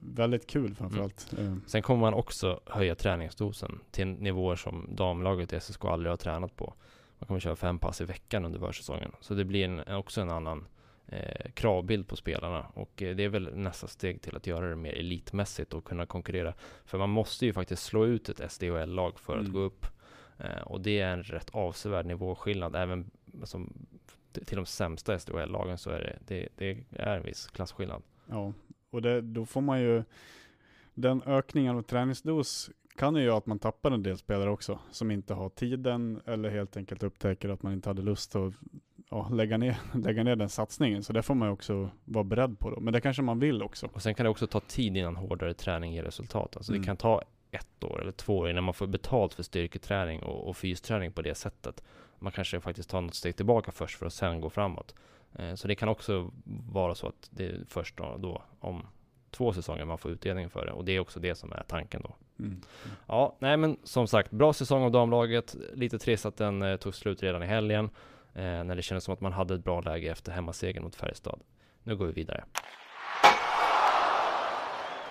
väldigt 0.00 0.46
kul 0.46 0.74
framförallt. 0.74 1.34
Eh, 1.38 1.56
Sen 1.66 1.82
kommer 1.82 2.00
man 2.00 2.14
också 2.14 2.60
höja 2.66 2.94
träningsdosen 2.94 3.78
till 3.90 4.06
nivåer 4.06 4.56
som 4.56 4.88
damlaget 4.90 5.52
i 5.52 5.60
SSK 5.60 5.84
aldrig 5.84 6.12
har 6.12 6.16
tränat 6.16 6.56
på. 6.56 6.74
Man 7.22 7.26
kommer 7.26 7.40
köra 7.40 7.56
fem 7.56 7.78
pass 7.78 8.00
i 8.00 8.04
veckan 8.04 8.44
under 8.44 8.58
försäsongen. 8.58 9.12
Så 9.20 9.34
det 9.34 9.44
blir 9.44 9.64
en, 9.64 9.94
också 9.96 10.20
en 10.20 10.30
annan 10.30 10.66
eh, 11.06 11.50
kravbild 11.54 12.08
på 12.08 12.16
spelarna. 12.16 12.66
Och 12.74 13.02
eh, 13.02 13.16
det 13.16 13.24
är 13.24 13.28
väl 13.28 13.56
nästa 13.56 13.86
steg 13.86 14.22
till 14.22 14.36
att 14.36 14.46
göra 14.46 14.68
det 14.68 14.76
mer 14.76 14.92
elitmässigt 14.94 15.72
och 15.74 15.84
kunna 15.84 16.06
konkurrera. 16.06 16.54
För 16.84 16.98
man 16.98 17.10
måste 17.10 17.46
ju 17.46 17.52
faktiskt 17.52 17.82
slå 17.82 18.06
ut 18.06 18.28
ett 18.28 18.52
SDHL-lag 18.52 19.18
för 19.20 19.32
att 19.32 19.40
Mm. 19.40 19.52
gå 19.52 19.58
upp. 19.60 19.86
Eh, 20.38 20.62
och 20.62 20.80
det 20.80 21.00
är 21.00 21.12
en 21.12 21.22
rätt 21.22 21.50
avsevärd 21.50 22.06
nivåskillnad. 22.06 22.76
Även 22.76 23.10
som, 23.44 23.72
till 24.32 24.56
de 24.56 24.66
sämsta 24.66 25.18
SDHL-lagen 25.18 25.78
så 25.78 25.90
är 25.90 26.00
det, 26.00 26.18
det, 26.26 26.48
det 26.56 26.84
är 27.02 27.16
en 27.16 27.22
viss 27.22 27.46
klasskillnad. 27.46 28.02
Ja, 28.26 28.52
och 28.90 29.02
det, 29.02 29.20
då 29.20 29.46
får 29.46 29.60
man 29.60 29.80
ju, 29.80 30.04
den 30.94 31.22
ökningen 31.26 31.76
av 31.76 31.82
träningsdos 31.82 32.70
kan 32.96 33.16
ju 33.16 33.22
göra 33.22 33.38
att 33.38 33.46
man 33.46 33.58
tappar 33.58 33.90
en 33.90 34.02
del 34.02 34.18
spelare 34.18 34.50
också, 34.50 34.78
som 34.90 35.10
inte 35.10 35.34
har 35.34 35.48
tiden 35.48 36.20
eller 36.26 36.50
helt 36.50 36.76
enkelt 36.76 37.02
upptäcker 37.02 37.48
att 37.48 37.62
man 37.62 37.72
inte 37.72 37.88
hade 37.88 38.02
lust 38.02 38.36
att 38.36 38.54
ja, 39.10 39.28
lägga, 39.28 39.56
ner, 39.56 39.76
lägga 39.94 40.22
ner 40.22 40.36
den 40.36 40.48
satsningen. 40.48 41.02
Så 41.02 41.12
det 41.12 41.22
får 41.22 41.34
man 41.34 41.48
ju 41.48 41.52
också 41.52 41.90
vara 42.04 42.24
beredd 42.24 42.58
på 42.58 42.70
då. 42.70 42.80
Men 42.80 42.92
det 42.92 43.00
kanske 43.00 43.22
man 43.22 43.38
vill 43.38 43.62
också. 43.62 43.88
Och 43.92 44.02
sen 44.02 44.14
kan 44.14 44.24
det 44.24 44.30
också 44.30 44.46
ta 44.46 44.60
tid 44.60 44.96
innan 44.96 45.16
hårdare 45.16 45.54
träning 45.54 45.92
ger 45.92 46.02
resultat. 46.02 46.56
Alltså 46.56 46.72
Mm. 46.72 46.82
det 46.82 46.86
kan 46.86 46.96
ta 46.96 47.22
ett 47.50 47.84
år 47.84 48.00
eller 48.00 48.12
två 48.12 48.38
år 48.38 48.50
innan 48.50 48.64
man 48.64 48.74
får 48.74 48.86
betalt 48.86 49.34
för 49.34 49.42
styrketräning 49.42 50.22
och, 50.22 50.48
och 50.48 50.56
fysträning 50.56 51.12
på 51.12 51.22
det 51.22 51.34
sättet. 51.34 51.82
Man 52.18 52.32
kanske 52.32 52.60
faktiskt 52.60 52.90
tar 52.90 53.00
något 53.00 53.14
steg 53.14 53.36
tillbaka 53.36 53.72
först 53.72 53.98
för 53.98 54.06
att 54.06 54.12
sen 54.12 54.40
gå 54.40 54.50
framåt. 54.50 54.94
Eh, 55.38 55.54
så 55.54 55.68
det 55.68 55.74
kan 55.74 55.88
också 55.88 56.30
vara 56.72 56.94
så 56.94 57.06
att 57.08 57.28
det 57.30 57.46
är 57.46 57.64
först 57.68 57.96
då, 57.96 58.16
då 58.18 58.42
om 58.60 58.86
två 59.30 59.52
säsonger 59.52 59.84
man 59.84 59.98
får 59.98 60.10
utdelning 60.10 60.50
för 60.50 60.66
det. 60.66 60.72
Och 60.72 60.84
det 60.84 60.92
är 60.92 61.00
också 61.00 61.20
det 61.20 61.34
som 61.34 61.52
är 61.52 61.64
tanken 61.68 62.02
då. 62.02 62.14
Mm. 62.42 62.60
Ja, 63.06 63.36
nej 63.38 63.56
men 63.56 63.76
som 63.84 64.06
sagt, 64.06 64.30
bra 64.30 64.52
säsong 64.52 64.82
av 64.82 64.90
damlaget. 64.90 65.56
Lite 65.74 65.98
trist 65.98 66.26
att 66.26 66.36
den 66.36 66.62
eh, 66.62 66.76
tog 66.76 66.94
slut 66.94 67.22
redan 67.22 67.42
i 67.42 67.46
helgen. 67.46 67.90
Eh, 68.34 68.42
när 68.42 68.76
det 68.76 68.82
kändes 68.82 69.04
som 69.04 69.14
att 69.14 69.20
man 69.20 69.32
hade 69.32 69.54
ett 69.54 69.64
bra 69.64 69.80
läge 69.80 70.10
efter 70.10 70.32
hemmasegern 70.32 70.82
mot 70.82 70.94
Färjestad. 70.94 71.40
Nu 71.82 71.96
går 71.96 72.06
vi 72.06 72.12
vidare. 72.12 72.44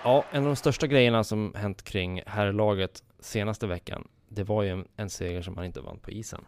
Ja, 0.04 0.24
en 0.30 0.42
av 0.42 0.46
de 0.46 0.56
största 0.56 0.86
grejerna 0.86 1.24
som 1.24 1.54
hänt 1.56 1.82
kring 1.82 2.22
herrlaget 2.26 3.02
senaste 3.20 3.66
veckan, 3.66 4.08
det 4.28 4.44
var 4.44 4.62
ju 4.62 4.70
en, 4.70 4.88
en 4.96 5.10
seger 5.10 5.42
som 5.42 5.54
man 5.54 5.64
inte 5.64 5.80
vann 5.80 5.98
på 5.98 6.10
isen. 6.10 6.44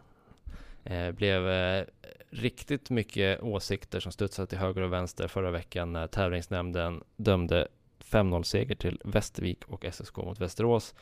Eh, 0.83 1.11
blev 1.11 1.49
eh, 1.49 1.85
riktigt 2.29 2.89
mycket 2.89 3.41
åsikter 3.41 3.99
som 3.99 4.11
studsade 4.11 4.47
till 4.47 4.57
höger 4.57 4.81
och 4.81 4.93
vänster 4.93 5.27
förra 5.27 5.51
veckan 5.51 5.93
när 5.93 6.07
tävlingsnämnden 6.07 7.03
dömde 7.15 7.67
5-0-seger 8.11 8.75
till 8.75 9.01
Västervik 9.03 9.65
och 9.67 9.85
SSK 9.91 10.17
mot 10.17 10.41
Västerås 10.41 10.95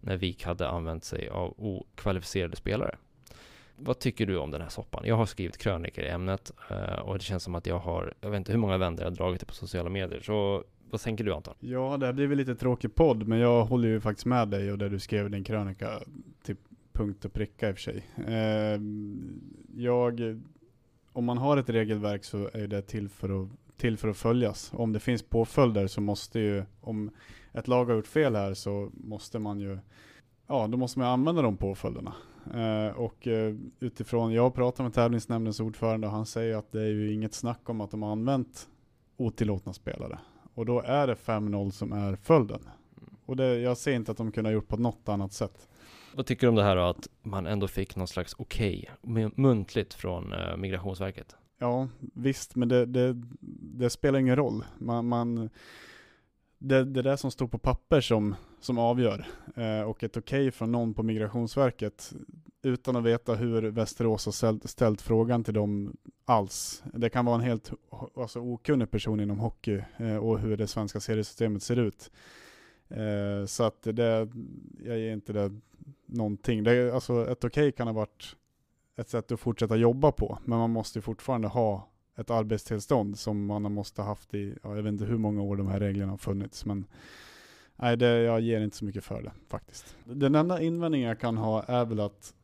när 0.00 0.16
Vik 0.16 0.44
hade 0.44 0.68
använt 0.68 1.04
sig 1.04 1.28
av 1.28 1.54
okvalificerade 1.56 2.56
spelare. 2.56 2.96
Vad 3.76 3.98
tycker 3.98 4.26
du 4.26 4.38
om 4.38 4.50
den 4.50 4.60
här 4.60 4.68
soppan? 4.68 5.02
Jag 5.06 5.16
har 5.16 5.26
skrivit 5.26 5.58
krönikor 5.58 6.04
i 6.04 6.08
ämnet 6.08 6.52
eh, 6.70 6.98
och 6.98 7.18
det 7.18 7.24
känns 7.24 7.42
som 7.42 7.54
att 7.54 7.66
jag 7.66 7.78
har, 7.78 8.14
jag 8.20 8.30
vet 8.30 8.38
inte 8.38 8.52
hur 8.52 8.58
många 8.58 8.78
vänner 8.78 8.98
jag 8.98 9.10
har 9.10 9.16
dragit 9.16 9.40
det 9.40 9.46
på 9.46 9.54
sociala 9.54 9.90
medier, 9.90 10.20
så 10.20 10.64
vad 10.90 11.00
tänker 11.00 11.24
du 11.24 11.34
Anton? 11.34 11.54
Ja, 11.60 11.96
det 11.96 12.06
här 12.06 12.12
blir 12.12 12.26
väl 12.26 12.38
lite 12.38 12.54
tråkig 12.54 12.94
podd, 12.94 13.28
men 13.28 13.38
jag 13.38 13.64
håller 13.64 13.88
ju 13.88 14.00
faktiskt 14.00 14.26
med 14.26 14.48
dig 14.48 14.72
och 14.72 14.78
det 14.78 14.88
du 14.88 14.98
skrev 14.98 15.26
i 15.26 15.28
din 15.28 15.44
krönika 15.44 16.00
till 16.42 16.56
punkt 16.92 17.24
och 17.24 17.32
pricka 17.32 17.68
i 17.68 17.72
och 17.72 17.76
för 17.76 17.82
sig. 17.82 18.04
Eh, 18.26 18.80
jag, 19.76 20.40
om 21.12 21.24
man 21.24 21.38
har 21.38 21.56
ett 21.56 21.70
regelverk 21.70 22.24
så 22.24 22.50
är 22.52 22.66
det 22.66 22.82
till 22.82 23.08
för 23.08 23.42
att, 23.42 23.48
till 23.76 23.98
för 23.98 24.08
att 24.08 24.16
följas. 24.16 24.72
Om 24.74 24.92
det 24.92 25.00
finns 25.00 25.22
påföljder 25.22 25.86
så 25.86 26.00
måste 26.00 26.40
ju, 26.40 26.64
om 26.80 27.10
ett 27.52 27.68
lag 27.68 27.84
har 27.84 27.94
gjort 27.94 28.06
fel 28.06 28.36
här 28.36 28.54
så 28.54 28.90
måste 28.94 29.38
man 29.38 29.60
ju, 29.60 29.78
ja 30.46 30.66
då 30.66 30.76
måste 30.76 30.98
man 30.98 31.08
använda 31.08 31.42
de 31.42 31.56
påföljderna. 31.56 32.14
Eh, 32.54 32.96
och 32.96 33.26
eh, 33.26 33.54
utifrån, 33.80 34.32
jag 34.32 34.54
pratar 34.54 34.84
med 34.84 34.94
tävlingsnämndens 34.94 35.60
ordförande 35.60 36.06
och 36.06 36.12
han 36.12 36.26
säger 36.26 36.56
att 36.56 36.72
det 36.72 36.80
är 36.80 36.90
ju 36.90 37.12
inget 37.12 37.34
snack 37.34 37.68
om 37.68 37.80
att 37.80 37.90
de 37.90 38.02
har 38.02 38.12
använt 38.12 38.68
otillåtna 39.16 39.72
spelare. 39.72 40.18
Och 40.54 40.66
då 40.66 40.80
är 40.80 41.06
det 41.06 41.14
5-0 41.14 41.70
som 41.70 41.92
är 41.92 42.16
följden. 42.16 42.60
Och 43.26 43.36
det, 43.36 43.58
jag 43.58 43.76
ser 43.76 43.94
inte 43.94 44.10
att 44.10 44.16
de 44.16 44.32
kunde 44.32 44.50
ha 44.50 44.54
gjort 44.54 44.68
på 44.68 44.76
något 44.76 45.08
annat 45.08 45.32
sätt. 45.32 45.68
Vad 46.14 46.26
tycker 46.26 46.46
du 46.46 46.48
om 46.48 46.54
det 46.54 46.62
här 46.62 46.76
då, 46.76 46.82
att 46.82 47.08
man 47.22 47.46
ändå 47.46 47.68
fick 47.68 47.96
någon 47.96 48.08
slags 48.08 48.34
okej, 48.38 48.90
okay, 49.02 49.30
muntligt 49.34 49.94
från 49.94 50.32
eh, 50.32 50.56
Migrationsverket? 50.56 51.36
Ja, 51.58 51.88
visst, 51.98 52.56
men 52.56 52.68
det, 52.68 52.86
det, 52.86 53.22
det 53.60 53.90
spelar 53.90 54.18
ingen 54.18 54.36
roll. 54.36 54.64
Man, 54.78 55.06
man, 55.06 55.50
det, 56.58 56.84
det 56.84 57.00
är 57.00 57.04
det 57.04 57.16
som 57.16 57.30
står 57.30 57.48
på 57.48 57.58
papper 57.58 58.00
som, 58.00 58.34
som 58.60 58.78
avgör. 58.78 59.26
Eh, 59.56 59.80
och 59.80 60.04
ett 60.04 60.16
okej 60.16 60.40
okay 60.40 60.50
från 60.50 60.72
någon 60.72 60.94
på 60.94 61.02
Migrationsverket 61.02 62.12
utan 62.62 62.96
att 62.96 63.04
veta 63.04 63.34
hur 63.34 63.62
Västerås 63.62 64.24
har 64.24 64.32
ställt, 64.32 64.70
ställt, 64.70 65.02
frågan 65.02 65.44
till 65.44 65.54
dem 65.54 65.96
alls. 66.24 66.82
Det 66.94 67.10
kan 67.10 67.24
vara 67.24 67.34
en 67.34 67.40
helt 67.40 67.72
alltså, 68.16 68.40
okunnig 68.40 68.90
person 68.90 69.20
inom 69.20 69.38
hockey 69.38 69.82
eh, 69.96 70.16
och 70.16 70.38
hur 70.38 70.56
det 70.56 70.66
svenska 70.66 71.00
seriesystemet 71.00 71.62
ser 71.62 71.78
ut. 71.78 72.10
Eh, 72.88 73.46
så 73.46 73.64
att 73.64 73.82
det, 73.82 74.28
jag 74.84 74.98
ger 74.98 75.12
inte 75.12 75.32
det 75.32 75.60
någonting. 76.06 76.64
Det, 76.64 76.94
alltså 76.94 77.30
ett 77.30 77.44
okej 77.44 77.68
okay 77.68 77.72
kan 77.72 77.86
ha 77.86 77.94
varit 77.94 78.36
ett 78.96 79.08
sätt 79.08 79.32
att 79.32 79.40
fortsätta 79.40 79.76
jobba 79.76 80.12
på, 80.12 80.38
men 80.44 80.58
man 80.58 80.70
måste 80.70 81.00
fortfarande 81.00 81.48
ha 81.48 81.88
ett 82.16 82.30
arbetstillstånd 82.30 83.18
som 83.18 83.46
man 83.46 83.72
måste 83.72 84.02
haft 84.02 84.34
i, 84.34 84.58
jag 84.62 84.74
vet 84.74 84.86
inte 84.86 85.04
hur 85.04 85.18
många 85.18 85.42
år 85.42 85.56
de 85.56 85.66
här 85.66 85.80
reglerna 85.80 86.12
har 86.12 86.18
funnits, 86.18 86.64
men 86.64 86.86
nej, 87.76 87.96
det, 87.96 88.06
jag 88.06 88.40
ger 88.40 88.60
inte 88.60 88.76
så 88.76 88.84
mycket 88.84 89.04
för 89.04 89.22
det 89.22 89.32
faktiskt. 89.48 89.96
Den 90.04 90.34
enda 90.34 90.62
invändningen 90.62 91.08
jag 91.08 91.20
kan 91.20 91.36
ha 91.36 91.62
är 91.62 91.84
väl 91.84 92.00
att 92.00 92.34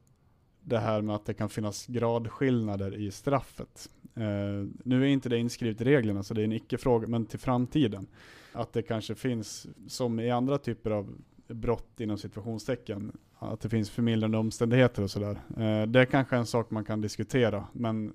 det 0.63 0.79
här 0.79 1.03
med 1.03 1.15
att 1.15 1.27
det 1.27 1.35
kan 1.35 1.49
finnas 1.49 1.87
gradskillnader 1.87 2.95
i 2.95 3.11
straffet. 3.11 3.89
Eh, 4.15 4.69
nu 4.85 5.03
är 5.03 5.07
inte 5.07 5.29
det 5.29 5.39
inskrivet 5.39 5.81
i 5.81 5.85
reglerna, 5.85 6.23
så 6.23 6.35
det 6.35 6.41
är 6.41 6.45
en 6.45 6.53
icke-fråga, 6.53 7.07
men 7.07 7.27
till 7.27 7.39
framtiden. 7.39 8.07
Att 8.53 8.73
det 8.73 8.83
kanske 8.83 9.15
finns, 9.15 9.67
som 9.89 10.21
i 10.21 10.31
andra 10.31 10.59
typer 10.59 10.91
av 10.91 11.15
brott 11.55 12.01
inom 12.01 12.19
situationstecken, 12.19 13.19
att 13.39 13.61
det 13.61 13.69
finns 13.69 13.91
förmildrande 13.91 14.39
omständigheter 14.39 15.03
och 15.03 15.11
sådär. 15.11 15.41
Eh, 15.57 15.87
det 15.87 16.01
är 16.01 16.05
kanske 16.05 16.37
en 16.37 16.47
sak 16.47 16.71
man 16.71 16.85
kan 16.85 17.01
diskutera, 17.01 17.67
men 17.73 18.15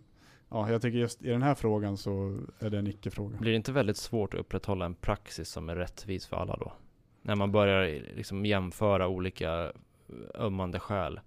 ja, 0.50 0.72
jag 0.72 0.82
tycker 0.82 0.98
just 0.98 1.22
i 1.22 1.30
den 1.30 1.42
här 1.42 1.56
frågan 1.56 1.98
så 1.98 2.40
är 2.60 2.70
det 2.70 2.80
en 2.80 2.88
icke-fråga. 2.88 3.38
Blir 3.38 3.52
det 3.52 3.56
inte 3.58 3.72
väldigt 3.72 3.98
svårt 3.98 4.34
att 4.34 4.40
upprätthålla 4.40 4.86
en 4.86 4.96
praxis 4.96 5.50
som 5.50 5.70
är 5.70 5.76
rättvis 5.76 6.28
för 6.28 6.38
alla 6.38 6.56
då? 6.56 6.74
När 7.22 7.36
man 7.36 7.52
börjar 7.52 8.02
liksom 8.16 8.46
jämföra 8.46 9.08
olika 9.08 9.72
ömmande 10.36 10.80
skäl. 10.80 11.20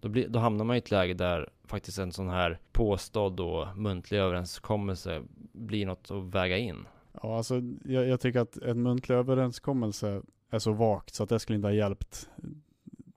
Då, 0.00 0.08
blir, 0.08 0.28
då 0.28 0.38
hamnar 0.38 0.64
man 0.64 0.76
i 0.76 0.78
ett 0.78 0.90
läge 0.90 1.14
där 1.14 1.48
faktiskt 1.64 1.98
en 1.98 2.12
sån 2.12 2.28
här 2.28 2.58
påstådd 2.72 3.40
och 3.40 3.76
muntlig 3.76 4.18
överenskommelse 4.18 5.22
blir 5.52 5.86
något 5.86 6.10
att 6.10 6.34
väga 6.34 6.58
in. 6.58 6.86
Ja, 7.22 7.36
alltså 7.36 7.62
jag, 7.84 8.08
jag 8.08 8.20
tycker 8.20 8.40
att 8.40 8.56
en 8.56 8.82
muntlig 8.82 9.16
överenskommelse 9.16 10.22
är 10.50 10.58
så 10.58 10.72
vagt 10.72 11.14
så 11.14 11.22
att 11.22 11.28
det 11.28 11.38
skulle 11.38 11.56
inte 11.56 11.68
ha 11.68 11.72
hjälpt 11.72 12.30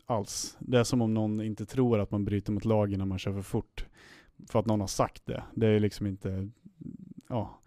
alls. 0.06 0.58
Det 0.60 0.80
är 0.80 0.84
som 0.84 1.02
om 1.02 1.14
någon 1.14 1.42
inte 1.42 1.66
tror 1.66 2.00
att 2.00 2.12
man 2.12 2.26
bryter 2.26 2.52
mot 2.52 2.66
lagen 2.66 3.00
när 3.00 3.06
man 3.06 3.20
kör 3.20 3.34
för 3.34 3.42
fort. 3.42 3.86
För 4.48 4.60
att 4.60 4.66
någon 4.66 4.80
har 4.80 4.88
sagt 4.88 5.26
det. 5.26 5.44
Det 5.56 5.68
är 5.68 5.80
liksom 5.80 6.08
inte, 6.08 6.50
ja. 7.30 7.60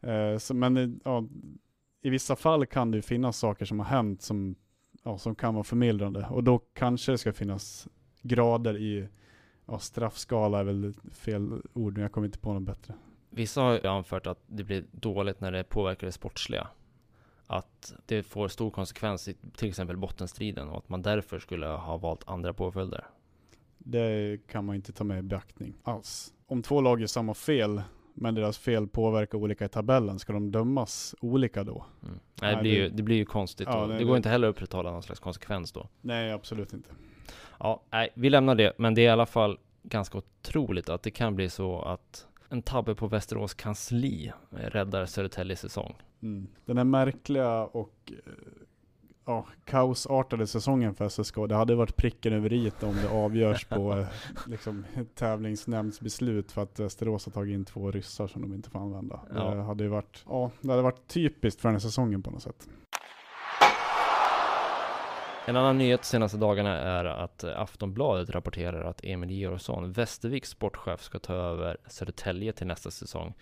Eh, 0.00 0.38
så, 0.38 0.54
men 0.54 0.76
eh, 0.76 0.88
ja, 1.04 1.24
i 2.02 2.10
vissa 2.10 2.36
fall 2.36 2.66
kan 2.66 2.90
det 2.90 3.02
finnas 3.02 3.38
saker 3.38 3.64
som 3.64 3.78
har 3.78 3.86
hänt 3.86 4.22
som, 4.22 4.54
ja, 5.02 5.18
som 5.18 5.34
kan 5.34 5.54
vara 5.54 5.64
förmildrande. 5.64 6.26
Och 6.30 6.44
då 6.44 6.58
kanske 6.58 7.12
det 7.12 7.18
ska 7.18 7.32
finnas 7.32 7.88
grader 8.22 8.76
i, 8.76 9.08
ja, 9.66 9.78
straffskala 9.78 10.60
är 10.60 10.64
väl 10.64 10.94
fel 11.12 11.62
ord, 11.72 11.92
men 11.92 12.02
jag 12.02 12.12
kommer 12.12 12.26
inte 12.26 12.38
på 12.38 12.52
något 12.52 12.62
bättre. 12.62 12.94
Vissa 13.30 13.60
har 13.60 13.72
ju 13.72 13.86
anfört 13.86 14.26
att 14.26 14.42
det 14.46 14.64
blir 14.64 14.84
dåligt 14.92 15.40
när 15.40 15.52
det 15.52 15.64
påverkar 15.64 16.06
det 16.06 16.12
sportsliga. 16.12 16.68
Att 17.50 17.94
det 18.06 18.22
får 18.22 18.48
stor 18.48 18.70
konsekvens 18.70 19.28
i 19.28 19.36
till 19.56 19.68
exempel 19.68 19.96
bottenstriden 19.96 20.68
och 20.68 20.78
att 20.78 20.88
man 20.88 21.02
därför 21.02 21.38
skulle 21.38 21.66
ha 21.66 21.96
valt 21.96 22.28
andra 22.28 22.52
påföljder. 22.52 23.04
Det 23.78 24.38
kan 24.46 24.64
man 24.64 24.76
inte 24.76 24.92
ta 24.92 25.04
med 25.04 25.18
i 25.18 25.22
beaktning 25.22 25.74
alls. 25.82 26.32
Om 26.46 26.62
två 26.62 26.80
lag 26.80 27.00
gör 27.00 27.06
samma 27.06 27.34
fel, 27.34 27.82
men 28.14 28.34
deras 28.34 28.58
fel 28.58 28.88
påverkar 28.88 29.38
olika 29.38 29.64
i 29.64 29.68
tabellen, 29.68 30.18
ska 30.18 30.32
de 30.32 30.50
dömas 30.50 31.14
olika 31.20 31.64
då? 31.64 31.84
Mm. 32.02 32.18
Nej, 32.42 32.56
det, 32.56 32.62
blir 32.62 32.72
Ju, 32.72 32.88
det 32.88 33.02
blir 33.02 33.16
ju 33.16 33.24
konstigt. 33.24 33.68
Ja, 33.70 33.86
det, 33.86 33.98
det 33.98 34.04
går 34.04 34.16
inte 34.16 34.28
heller 34.28 34.48
att 34.48 34.54
upprätthålla 34.56 34.90
någon 34.90 35.02
slags 35.02 35.20
konsekvens 35.20 35.72
då. 35.72 35.88
Nej, 36.00 36.32
absolut 36.32 36.72
inte. 36.72 36.90
Ja, 37.58 37.82
nej, 37.90 38.08
vi 38.14 38.30
lämnar 38.30 38.54
det, 38.54 38.72
men 38.78 38.94
det 38.94 39.00
är 39.00 39.06
i 39.06 39.08
alla 39.08 39.26
fall 39.26 39.58
ganska 39.82 40.18
otroligt 40.18 40.88
att 40.88 41.02
det 41.02 41.10
kan 41.10 41.34
bli 41.36 41.50
så 41.50 41.82
att 41.82 42.26
en 42.48 42.62
tabbe 42.62 42.94
på 42.94 43.06
Västerås 43.06 43.54
kansli 43.54 44.32
räddar 44.50 45.06
Södertäljes 45.06 45.60
säsong. 45.60 45.94
Mm. 46.22 46.48
Den 46.64 46.76
här 46.76 46.84
märkliga 46.84 47.64
och 47.64 48.12
eh, 48.12 48.32
ja, 49.28 49.46
kaosartade 49.64 50.46
säsongen 50.46 50.94
för 50.94 51.08
SSK. 51.08 51.34
Det 51.48 51.54
hade 51.54 51.74
varit 51.74 51.96
pricken 51.96 52.32
över 52.32 52.52
i 52.52 52.72
om 52.80 52.96
det 53.02 53.10
avgörs 53.10 53.64
på 53.64 53.92
eh, 53.98 54.06
liksom, 54.46 54.84
tävlingsnämndsbeslut 55.14 56.52
för 56.52 56.62
att 56.62 56.78
Västerås 56.80 57.26
har 57.26 57.32
tagit 57.32 57.54
in 57.54 57.64
två 57.64 57.90
ryssar 57.90 58.26
som 58.26 58.42
de 58.42 58.54
inte 58.54 58.70
får 58.70 58.78
använda. 58.78 59.20
Ja. 59.34 59.54
Det 59.54 59.62
hade 59.62 59.88
varit, 59.88 60.24
ja, 60.28 60.50
det 60.60 60.70
hade 60.70 60.82
varit 60.82 61.08
typiskt 61.08 61.60
för 61.60 61.68
den 61.68 61.74
här 61.74 61.80
säsongen 61.80 62.22
på 62.22 62.30
något 62.30 62.42
sätt. 62.42 62.68
En 65.48 65.56
annan 65.56 65.78
nyhet 65.78 66.00
de 66.00 66.06
senaste 66.06 66.38
dagarna 66.38 66.78
är 66.78 67.04
att 67.04 67.44
Aftonbladet 67.44 68.30
rapporterar 68.30 68.84
att 68.84 69.04
Emil 69.04 69.30
Georgsson, 69.30 69.92
Västerviks 69.92 70.50
sportchef, 70.50 71.02
ska 71.02 71.18
ta 71.18 71.34
över 71.34 71.76
Södertälje 71.86 72.52
till 72.52 72.66
nästa 72.66 72.90
säsong. 72.90 73.34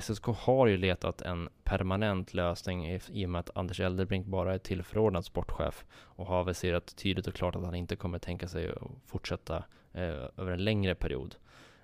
SSK 0.00 0.24
har 0.26 0.66
ju 0.66 0.76
letat 0.76 1.22
en 1.22 1.48
permanent 1.64 2.34
lösning 2.34 2.98
i 3.08 3.26
och 3.26 3.30
med 3.30 3.38
att 3.38 3.56
Anders 3.56 3.80
Elderbrink 3.80 4.26
bara 4.26 4.54
är 4.54 4.58
tillförordnad 4.58 5.24
sportchef 5.24 5.84
och 5.92 6.26
har 6.26 6.40
aviserat 6.40 6.96
tydligt 6.96 7.26
och 7.26 7.34
klart 7.34 7.56
att 7.56 7.64
han 7.64 7.74
inte 7.74 7.96
kommer 7.96 8.18
tänka 8.18 8.48
sig 8.48 8.68
att 8.68 8.76
fortsätta 9.06 9.56
eh, 9.92 10.28
över 10.36 10.52
en 10.52 10.64
längre 10.64 10.94
period. 10.94 11.34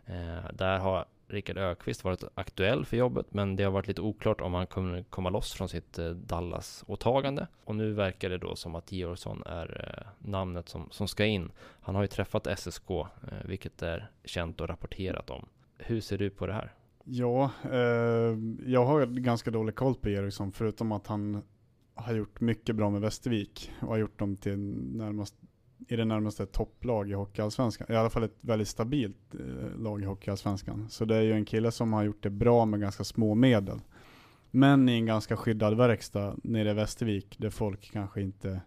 Eh, 0.07 0.53
där 0.53 0.79
har 0.79 1.07
Rickard 1.29 1.59
Ökvist 1.59 2.05
varit 2.05 2.25
aktuell 2.35 2.85
för 2.85 2.97
jobbet, 2.97 3.27
men 3.31 3.57
det 3.57 3.65
har 3.65 3.71
varit 3.71 3.89
lite 3.89 4.01
oklart 4.01 4.41
om 4.41 4.55
han 4.55 4.67
kommer 4.67 5.03
komma 5.03 5.31
loss 5.31 5.53
från 5.53 5.69
sitt 5.69 5.99
eh, 5.99 6.11
Dallas-åtagande. 6.11 7.47
Och 7.65 7.77
nu 7.77 7.93
verkar 7.93 8.31
det 8.31 8.39
då 8.39 8.57
som 8.57 8.75
att 8.75 8.93
Georgsson 8.93 9.43
är 9.47 9.97
eh, 9.99 10.29
namnet 10.31 10.69
som, 10.69 10.89
som 10.91 11.09
ska 11.09 11.25
in. 11.25 11.51
Han 11.81 11.95
har 11.95 12.03
ju 12.03 12.09
träffat 12.09 12.59
SSK, 12.59 12.91
eh, 12.91 13.07
vilket 13.45 13.83
är 13.83 14.11
känt 14.25 14.61
och 14.61 14.69
rapporterat 14.69 15.31
om. 15.31 15.49
Hur 15.79 16.01
ser 16.01 16.19
du 16.19 16.31
på 16.31 16.47
det 16.47 16.53
här? 16.53 16.73
Ja, 17.09 17.51
eh, 17.65 18.39
jag 18.67 18.85
har 18.85 19.07
ganska 19.07 19.51
dålig 19.51 19.75
koll 19.75 19.95
på 19.95 20.09
Eriksson, 20.09 20.53
förutom 20.53 20.93
att 20.93 21.07
han 21.07 21.43
har 21.95 22.15
gjort 22.15 22.41
mycket 22.41 22.77
bra 22.77 22.91
med 22.91 23.01
Västervik 23.01 23.73
och 23.81 23.89
har 23.89 23.97
gjort 23.97 24.19
dem 24.19 24.37
till 24.37 24.59
närmast, 24.97 25.35
i 25.89 25.97
det 25.97 26.05
närmaste 26.05 26.47
topplag 26.47 27.11
i 27.11 27.13
Hockeyallsvenskan. 27.13 27.87
I 27.91 27.97
alla 27.97 28.11
fall 28.11 28.23
ett 28.23 28.39
väldigt 28.41 28.69
stabilt 28.69 29.35
eh, 29.35 29.79
lag 29.79 30.03
i 30.03 30.05
Hockeyallsvenskan. 30.05 30.87
Så 30.91 31.05
det 31.05 31.17
är 31.17 31.23
ju 31.23 31.33
en 31.33 31.45
kille 31.45 31.73
som 31.73 31.93
har 31.93 32.05
gjort 32.05 32.23
det 32.23 32.31
bra 32.31 32.65
med 32.65 32.81
ganska 32.81 33.05
små 33.05 33.35
medel. 33.35 33.81
Men 34.51 34.89
i 34.89 34.93
en 34.93 35.07
ganska 35.07 35.37
skyddad 35.37 35.77
verkstad 35.77 36.37
nere 36.43 36.71
i 36.71 36.75
Västervik, 36.75 37.37
där 37.39 37.51
folk 37.51 37.91
kanske 37.93 38.23
inte 38.23 38.61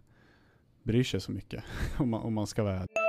bryr 0.83 1.03
sig 1.03 1.21
så 1.21 1.31
mycket, 1.31 1.63
om 1.97 2.09
man, 2.09 2.21
om 2.21 2.33
man 2.33 2.47
ska 2.47 2.63
vara 2.63 2.75
ärlig. 2.75 3.08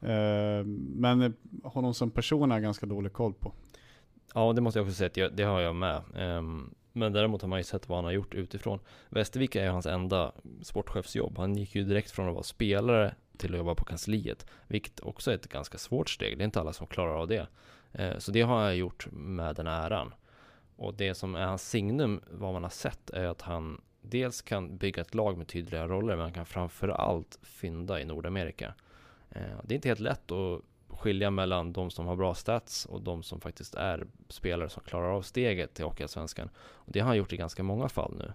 Eh, 0.00 0.64
men 0.94 1.34
honom 1.62 1.94
som 1.94 2.10
person 2.10 2.50
har 2.50 2.56
jag 2.56 2.62
ganska 2.62 2.86
dålig 2.86 3.12
koll 3.12 3.34
på. 3.34 3.52
Ja, 4.34 4.52
det 4.52 4.60
måste 4.60 4.78
jag 4.78 4.86
också 4.86 4.96
säga 4.96 5.26
att 5.26 5.36
det 5.36 5.42
har 5.42 5.60
jag 5.60 5.74
med. 5.74 6.02
Ehm, 6.16 6.74
men 6.92 7.12
däremot 7.12 7.42
har 7.42 7.48
man 7.48 7.58
ju 7.58 7.64
sett 7.64 7.88
vad 7.88 7.98
han 7.98 8.04
har 8.04 8.12
gjort 8.12 8.34
utifrån. 8.34 8.78
Västervik 9.08 9.56
är 9.56 9.64
ju 9.64 9.70
hans 9.70 9.86
enda 9.86 10.32
sportchefsjobb. 10.62 11.38
Han 11.38 11.56
gick 11.56 11.74
ju 11.74 11.84
direkt 11.84 12.10
från 12.10 12.28
att 12.28 12.34
vara 12.34 12.42
spelare 12.42 13.14
till 13.36 13.52
att 13.52 13.58
jobba 13.58 13.74
på 13.74 13.84
kansliet, 13.84 14.46
vilket 14.66 15.00
också 15.00 15.30
är 15.30 15.34
ett 15.34 15.48
ganska 15.48 15.78
svårt 15.78 16.10
steg. 16.10 16.38
Det 16.38 16.42
är 16.42 16.44
inte 16.44 16.60
alla 16.60 16.72
som 16.72 16.86
klarar 16.86 17.20
av 17.20 17.28
det. 17.28 17.46
Eh, 17.92 18.18
så 18.18 18.32
det 18.32 18.42
har 18.42 18.62
jag 18.62 18.76
gjort 18.76 19.06
med 19.12 19.56
den 19.56 19.66
äran. 19.66 20.14
Och 20.76 20.94
det 20.94 21.14
som 21.14 21.34
är 21.34 21.46
hans 21.46 21.68
signum, 21.68 22.20
vad 22.30 22.52
man 22.52 22.62
har 22.62 22.70
sett, 22.70 23.10
är 23.10 23.26
att 23.26 23.42
han 23.42 23.80
dels 24.02 24.42
kan 24.42 24.76
bygga 24.76 25.02
ett 25.02 25.14
lag 25.14 25.38
med 25.38 25.48
tydliga 25.48 25.88
roller, 25.88 26.16
men 26.16 26.22
han 26.22 26.32
kan 26.32 26.46
framförallt 26.46 27.38
fynda 27.42 28.00
i 28.00 28.04
Nordamerika. 28.04 28.74
Eh, 29.30 29.42
det 29.62 29.74
är 29.74 29.76
inte 29.76 29.88
helt 29.88 30.00
lätt 30.00 30.32
att 30.32 30.62
skilja 30.88 31.30
mellan 31.30 31.72
de 31.72 31.90
som 31.90 32.06
har 32.06 32.16
bra 32.16 32.34
stats 32.34 32.86
och 32.86 33.02
de 33.02 33.22
som 33.22 33.40
faktiskt 33.40 33.74
är 33.74 34.06
spelare 34.28 34.68
som 34.68 34.82
klarar 34.82 35.10
av 35.10 35.22
steget 35.22 35.74
till 35.74 35.84
Hockeyallsvenskan. 35.84 36.50
Och 36.58 36.92
det 36.92 37.00
har 37.00 37.06
han 37.06 37.16
gjort 37.16 37.32
i 37.32 37.36
ganska 37.36 37.62
många 37.62 37.88
fall 37.88 38.14
nu. 38.18 38.32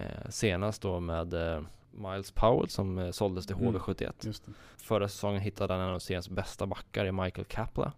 Eh, 0.00 0.28
senast 0.30 0.82
då 0.82 1.00
med 1.00 1.34
eh, 1.34 1.62
Miles 1.90 2.30
Powell 2.30 2.68
som 2.68 3.12
såldes 3.12 3.46
till 3.46 3.56
Mm. 3.56 3.74
HV71. 3.74 4.12
Just 4.20 4.46
det. 4.46 4.52
Förra 4.76 5.08
säsongen 5.08 5.40
hittade 5.40 5.74
han 5.74 5.82
en 5.82 5.94
av 5.94 5.98
seriens 5.98 6.28
bästa 6.28 6.66
backar 6.66 7.06
i 7.06 7.12
Michael 7.12 7.44
Kapla. 7.44 7.92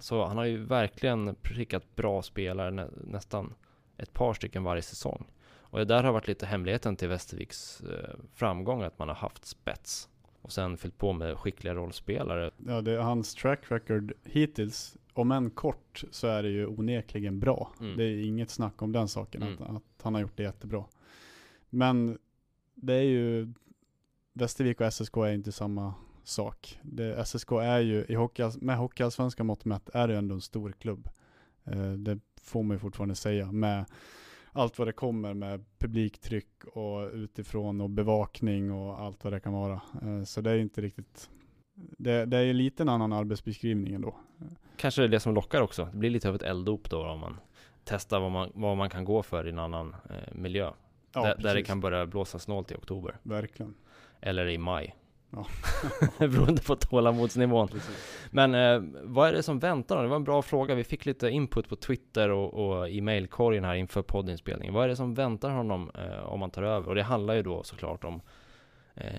Så 0.00 0.24
han 0.24 0.36
har 0.36 0.44
ju 0.44 0.64
verkligen 0.64 1.34
prickat 1.42 1.96
bra 1.96 2.22
spelare, 2.22 2.70
nä 2.70 2.88
nästan 3.04 3.54
ett 3.96 4.12
par 4.12 4.34
stycken 4.34 4.64
varje 4.64 4.82
säsong. 4.82 5.26
Och 5.60 5.78
det 5.78 5.84
där 5.84 6.04
har 6.04 6.12
varit 6.12 6.28
lite 6.28 6.46
hemligheten 6.46 6.96
till 6.96 7.08
Västerviks 7.08 7.82
framgång, 8.34 8.82
att 8.82 8.98
man 8.98 9.08
har 9.08 9.14
haft 9.14 9.44
spets. 9.44 10.08
Och 10.46 10.52
sen 10.52 10.76
fyllt 10.76 10.98
på 10.98 11.12
med 11.12 11.38
skickliga 11.38 11.74
rollspelare. 11.74 12.50
Ja, 12.66 12.80
det 12.80 12.92
är 12.92 12.98
hans 12.98 13.34
track 13.34 13.60
record 13.68 14.12
hittills, 14.24 14.96
om 15.12 15.32
än 15.32 15.50
kort, 15.50 16.04
så 16.10 16.26
är 16.26 16.42
det 16.42 16.48
ju 16.48 16.66
onekligen 16.66 17.40
bra. 17.40 17.72
Mm. 17.80 17.96
Det 17.96 18.04
är 18.04 18.24
inget 18.24 18.50
snack 18.50 18.82
om 18.82 18.92
den 18.92 19.08
saken, 19.08 19.42
Mm. 19.42 19.54
att, 19.54 19.76
att 19.76 20.02
han 20.02 20.14
har 20.14 20.20
gjort 20.20 20.36
det 20.36 20.42
jättebra. 20.42 20.84
Men 21.70 22.18
det 22.74 22.94
är 22.94 23.02
ju, 23.02 23.52
Västervik 24.32 24.80
och 24.80 24.92
SSK 24.92 25.16
är 25.16 25.32
inte 25.32 25.52
samma 25.52 25.94
sak. 26.24 26.78
Det, 26.82 27.24
SSK 27.26 27.52
är 27.52 27.80
ju, 27.80 28.04
i 28.08 28.14
hockey, 28.14 28.50
med 28.60 28.76
hockeyallsvenska 28.76 29.44
mått 29.44 29.64
mätt, 29.64 29.90
är 29.94 30.08
det 30.08 30.16
ändå 30.16 30.34
en 30.34 30.40
stor 30.40 30.72
klubb. 30.72 31.08
Eh, 31.64 31.92
det 31.92 32.18
får 32.42 32.62
man 32.62 32.74
ju 32.74 32.78
fortfarande 32.78 33.14
säga, 33.14 33.52
med 33.52 33.84
allt 34.56 34.78
vad 34.78 34.88
det 34.88 34.92
kommer 34.92 35.34
med 35.34 35.64
publiktryck 35.78 36.64
och 36.64 37.10
utifrån 37.12 37.80
och 37.80 37.90
bevakning 37.90 38.72
och 38.72 39.00
allt 39.00 39.24
vad 39.24 39.32
det 39.32 39.40
kan 39.40 39.52
vara. 39.52 39.80
Eh, 40.02 40.24
så 40.24 40.40
det 40.40 40.50
är 40.50 40.58
inte 40.58 40.80
riktigt 40.80 41.30
det, 41.76 42.24
det 42.24 42.36
är 42.36 42.52
lite 42.52 42.82
en 42.82 42.88
annan 42.88 43.12
arbetsbeskrivning 43.12 43.94
ändå. 43.94 44.16
Kanske 44.76 45.02
det 45.02 45.06
är 45.06 45.08
det 45.08 45.20
som 45.20 45.34
lockar 45.34 45.60
också. 45.60 45.88
Det 45.92 45.98
blir 45.98 46.10
lite 46.10 46.28
av 46.28 46.34
ett 46.34 46.42
elddop 46.42 46.90
då 46.90 47.06
om 47.06 47.20
man 47.20 47.40
testar 47.84 48.20
vad 48.20 48.30
man, 48.30 48.52
vad 48.54 48.76
man 48.76 48.90
kan 48.90 49.04
gå 49.04 49.22
för 49.22 49.46
i 49.46 49.50
en 49.50 49.58
annan 49.58 49.96
eh, 50.10 50.34
miljö. 50.34 50.70
Ja, 51.12 51.22
där, 51.22 51.36
där 51.38 51.54
det 51.54 51.62
kan 51.62 51.80
börja 51.80 52.06
blåsa 52.06 52.38
snålt 52.38 52.72
i 52.72 52.74
oktober. 52.74 53.16
Verkligen. 53.22 53.74
Eller 54.20 54.48
i 54.48 54.58
maj. 54.58 54.94
Ja. 55.30 55.46
Beroende 56.18 56.62
på 56.62 56.76
tålamodsnivån. 56.76 57.68
Precis. 57.68 58.28
Men 58.30 58.54
eh, 58.54 58.82
vad 59.02 59.28
är 59.28 59.32
det 59.32 59.42
som 59.42 59.58
väntar? 59.58 60.02
Det 60.02 60.08
var 60.08 60.16
en 60.16 60.24
bra 60.24 60.42
fråga. 60.42 60.74
Vi 60.74 60.84
fick 60.84 61.06
lite 61.06 61.28
input 61.28 61.68
på 61.68 61.76
Twitter 61.76 62.28
och, 62.30 62.54
och 62.80 62.88
i 62.90 63.00
mailkorgen 63.00 63.64
här 63.64 63.74
inför 63.74 64.02
poddinspelningen. 64.02 64.74
Vad 64.74 64.84
är 64.84 64.88
det 64.88 64.96
som 64.96 65.14
väntar 65.14 65.50
honom 65.50 65.90
eh, 65.94 66.18
om 66.26 66.40
han 66.40 66.50
tar 66.50 66.62
över? 66.62 66.88
Och 66.88 66.94
det 66.94 67.02
handlar 67.02 67.34
ju 67.34 67.42
då 67.42 67.62
såklart 67.62 68.04
om 68.04 68.20
eh, 68.94 69.10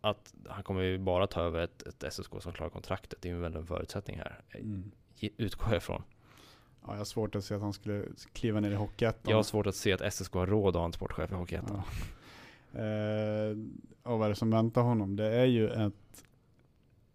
att- 0.00 0.34
han 0.48 0.62
kommer 0.62 0.82
ju 0.82 0.98
bara 0.98 1.26
ta 1.26 1.40
över 1.40 1.60
ett, 1.60 1.82
ett 1.82 2.12
SSK 2.12 2.32
som 2.40 2.52
klarar 2.52 2.70
kontraktet. 2.70 3.18
Det 3.22 3.28
är 3.28 3.32
ju 3.32 3.40
väl 3.40 3.56
en 3.56 3.66
förutsättning 3.66 4.18
här. 4.18 4.40
Mm. 4.54 4.90
Utgår 5.20 5.68
jag 5.68 5.76
ifrån. 5.76 6.02
Ja, 6.86 6.92
jag 6.92 6.98
har 6.98 7.04
svårt 7.04 7.34
att 7.34 7.44
se 7.44 7.54
att 7.54 7.60
han 7.60 7.72
skulle 7.72 8.04
kliva 8.32 8.60
ner 8.60 8.70
i 8.70 8.74
Hockeyettan. 8.74 9.30
Jag 9.30 9.36
har 9.36 9.42
svårt 9.42 9.66
att 9.66 9.74
se 9.74 9.92
att 9.92 10.12
SSK 10.14 10.32
har 10.34 10.46
råd 10.46 10.68
att 10.68 10.80
ha 10.80 10.84
en 10.86 10.92
sportchef 10.92 11.32
i 11.32 11.34
Hockeyettan. 11.34 11.82
Ja. 12.72 12.80
Eh, 12.80 13.56
och 14.08 14.18
vad 14.18 14.26
är 14.26 14.28
det 14.28 14.36
som 14.36 14.50
väntar 14.50 14.82
honom? 14.82 15.16
Det 15.16 15.34
är 15.34 15.44
ju 15.44 15.68
ett, 15.68 16.24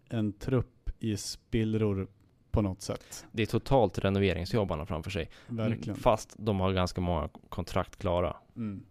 en 0.08 0.32
trupp 0.32 0.90
i 0.98 1.16
spillror 1.16 2.08
på 2.50 2.62
något 2.62 2.82
sätt. 2.82 3.26
Det 3.32 3.42
är 3.42 3.46
totalt 3.46 3.98
renoveringsjobb 3.98 4.70
han 4.70 4.78
har 4.78 4.86
framför 4.86 5.10
sig. 5.10 5.30
Verkligen. 5.46 5.98
Fast 5.98 6.34
de 6.38 6.60
har 6.60 6.72
ganska 6.72 7.00
många 7.00 7.28
kontrakt 7.48 7.96
klara. 7.96 8.36
Mm. 8.56 8.84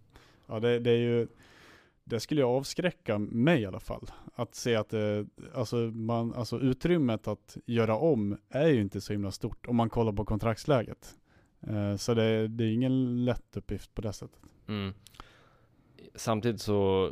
Ja, 0.48 0.60
det, 0.60 0.80
det 0.80 0.92
är 0.92 0.98
ju 0.98 1.28
det 2.04 2.20
skulle 2.20 2.42
ju 2.42 2.48
avskräcka 2.48 3.18
mig 3.20 3.62
i 3.62 3.66
alla 3.66 3.80
fall. 3.80 4.12
Att 4.36 4.56
se 4.56 4.76
att 4.76 4.90
det, 4.90 5.26
alltså, 5.54 5.76
man, 5.76 6.34
alltså 6.34 6.60
utrymmet 6.60 7.28
att 7.28 7.58
göra 7.66 7.96
om 7.98 8.38
är 8.50 8.68
ju 8.68 8.82
inte 8.82 9.02
så 9.02 9.14
himla 9.14 9.32
stort 9.32 9.68
om 9.68 9.76
man 9.76 9.90
kollar 9.90 10.14
på 10.14 10.26
kontraktsläget. 10.26 11.16
Eh, 11.68 11.96
så 11.96 12.14
det, 12.14 12.48
det 12.48 12.64
är 12.64 12.74
ingen 12.74 13.26
lätt 13.26 13.58
uppgift 13.58 13.96
på 13.96 14.02
det 14.02 14.14
sättet. 14.14 14.40
Mm. 14.68 14.94
Samtidigt 16.16 16.62
så 16.62 17.12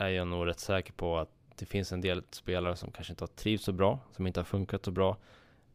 är 0.00 0.08
jag 0.08 0.28
nog 0.28 0.46
rätt 0.46 0.60
säker 0.60 0.92
på 0.92 1.18
att 1.18 1.28
det 1.56 1.66
finns 1.66 1.92
en 1.92 2.00
del 2.00 2.22
spelare 2.30 2.76
som 2.76 2.90
kanske 2.90 3.12
inte 3.12 3.24
har 3.24 3.28
trivts 3.28 3.64
så 3.64 3.72
bra, 3.72 3.98
som 4.12 4.26
inte 4.26 4.40
har 4.40 4.44
funkat 4.44 4.84
så 4.84 4.90
bra. 4.90 5.16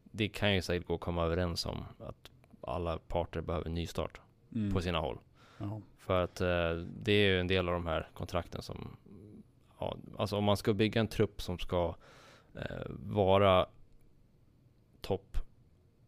Det 0.02 0.28
kan 0.28 0.54
ju 0.54 0.62
säkert 0.62 0.86
gå 0.86 0.94
att 0.94 1.00
komma 1.00 1.24
överens 1.24 1.66
om 1.66 1.84
att 1.98 2.30
alla 2.60 2.98
parter 2.98 3.40
behöver 3.40 3.70
nystart 3.70 4.20
Mm. 4.54 4.72
på 4.74 4.80
sina 4.80 4.98
håll. 4.98 5.18
Ja. 5.58 5.80
För 5.98 6.24
att 6.24 6.40
eh, 6.40 6.70
det 7.02 7.12
är 7.12 7.26
ju 7.26 7.40
en 7.40 7.46
del 7.46 7.68
av 7.68 7.74
de 7.74 7.86
här 7.86 8.08
kontrakten 8.14 8.62
som, 8.62 8.96
ja, 9.78 9.96
alltså 10.18 10.36
om 10.36 10.44
man 10.44 10.56
ska 10.56 10.72
bygga 10.74 11.00
en 11.00 11.08
trupp 11.08 11.42
som 11.42 11.58
ska 11.58 11.94
eh, 12.54 12.86
vara 12.88 13.66
topp, 15.00 15.38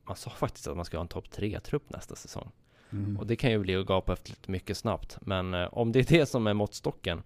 man 0.05 0.17
sa 0.17 0.31
faktiskt 0.37 0.67
att 0.67 0.77
man 0.77 0.85
ska 0.85 0.97
ha 0.97 1.03
en 1.03 1.09
topp 1.09 1.31
tre 1.31 1.61
trupp 1.61 1.91
nästa 1.91 2.17
säsong. 2.17 2.51
Mm. 2.91 3.17
Och 3.19 3.27
det 3.27 3.37
kan 3.37 3.51
ju 3.51 3.59
bli 3.59 3.77
att 3.77 3.87
gapa 3.87 4.13
efter 4.13 4.31
lite 4.31 4.51
mycket 4.51 4.77
snabbt. 4.77 5.19
Men 5.21 5.55
eh, 5.55 5.69
om 5.73 5.93
det 5.93 5.99
är 5.99 6.19
det 6.19 6.27
som 6.27 6.47
är 6.47 6.55
måttstocken, 6.55 7.23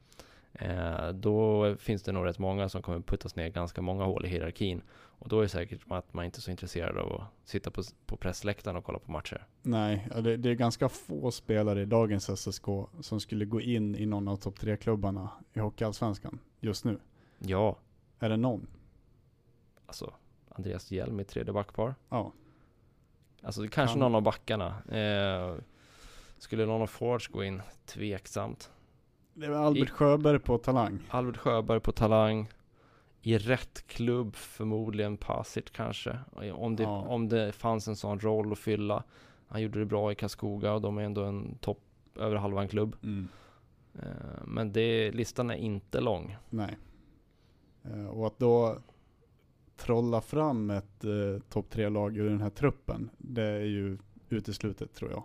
då 1.15 1.77
finns 1.77 2.03
det 2.03 2.13
nog 2.13 2.27
rätt 2.27 2.39
många 2.39 2.69
som 2.69 2.83
kommer 2.83 3.01
puttas 3.01 3.37
ner 3.37 3.49
ganska 3.49 3.83
många 3.83 4.05
hål 4.05 4.25
i 4.25 4.29
hierarkin. 4.29 4.83
Och 4.93 5.29
då 5.29 5.39
är 5.39 5.43
det 5.43 5.49
säkert 5.49 5.81
att 5.89 6.15
man 6.15 6.25
inte 6.25 6.39
är 6.39 6.41
så 6.41 6.51
intresserad 6.51 6.99
av 6.99 7.13
att 7.21 7.49
sitta 7.49 7.71
på, 7.71 7.83
på 8.07 8.17
pressläktaren 8.17 8.77
och 8.77 8.85
kolla 8.85 8.99
på 8.99 9.11
matcher. 9.13 9.47
Nej, 9.63 10.09
det, 10.23 10.37
det 10.37 10.51
är 10.51 10.55
ganska 10.55 10.89
få 10.89 11.31
spelare 11.31 11.83
i 11.83 11.85
dagens 11.85 12.41
SSK 12.41 12.65
som 13.01 13.21
skulle 13.21 13.45
gå 13.45 13.61
in 13.61 13.97
i 13.97 14.07
någon 14.07 14.29
av 14.29 14.37
topp 14.37 14.61
tre 14.61 14.77
klubbarna 14.77 15.31
i 15.53 15.59
Hockeyallsvenskan 15.61 16.39
just 16.61 16.85
nu. 16.85 16.99
Ja, 17.39 17.77
Är 18.19 18.29
det 18.29 18.37
någon? 18.37 18.67
alltså 19.87 20.15
Andreas 20.49 20.91
Hjelm 20.91 21.21
i 21.21 21.25
tredje 21.25 21.53
backpar. 21.53 21.95
Ja. 22.09 22.33
Alltså 23.43 23.61
kanske 23.63 23.95
Kan- 23.95 23.99
någon 24.01 24.15
av 24.15 24.23
backarna. 24.23 24.83
Eh, 24.89 25.55
skulle 26.39 26.67
någon 26.67 26.83
av 26.83 26.87
forwards 26.87 27.29
gå 27.29 27.45
in? 27.45 27.63
Tveksamt. 27.87 28.71
Det 29.35 29.49
väl 29.49 29.59
Albert 29.59 29.89
I- 29.89 29.93
Sjöberg 29.93 30.39
på 30.39 30.59
talang. 30.59 30.99
Albert 31.11 31.37
Sjöberg 31.37 31.81
på 31.81 31.93
talang. 31.93 32.49
I 33.23 33.39
rätt 33.39 33.87
klubb 33.87 34.37
förmodligen 34.37 35.17
Pasic 35.17 35.65
kanske. 35.73 36.19
Om 36.53 36.77
det, 36.77 36.83
Ja. 36.83 37.01
om 37.01 37.29
det 37.29 37.53
fanns 37.53 37.89
en 37.89 37.97
sån 37.97 38.21
roll 38.21 38.53
att 38.53 38.59
fylla. 38.59 39.05
Han 39.49 39.63
gjorde 39.63 39.79
det 39.79 39.87
bra 39.87 40.13
i 40.13 40.15
Karlskoga 40.15 40.73
och 40.73 40.81
de 40.81 40.99
är 40.99 41.03
ändå 41.03 41.25
en 41.25 41.55
topp 41.59 41.81
över 42.17 42.37
halva 42.37 42.63
en 42.63 42.69
klubb. 42.69 42.97
Mm. 43.03 43.29
Eh, 43.95 44.43
Men 44.47 44.73
det, 44.73 45.11
listan 45.13 45.51
är 45.51 45.55
inte 45.55 46.01
lång. 46.01 46.37
Nej. 46.51 46.77
Eh, 47.85 48.07
och 48.07 48.27
att 48.27 48.39
då 48.39 48.79
trolla 49.77 50.21
fram 50.21 50.71
ett 50.71 51.05
eh, 51.05 51.43
topp 51.49 51.71
tre-lag 51.71 52.17
ur 52.17 52.29
den 52.31 52.41
här 52.41 52.51
truppen, 52.51 53.11
det 53.19 53.43
är 53.43 53.61
ju 53.65 53.99
uteslutet 54.29 54.95
tror 54.95 55.11
jag. 55.11 55.23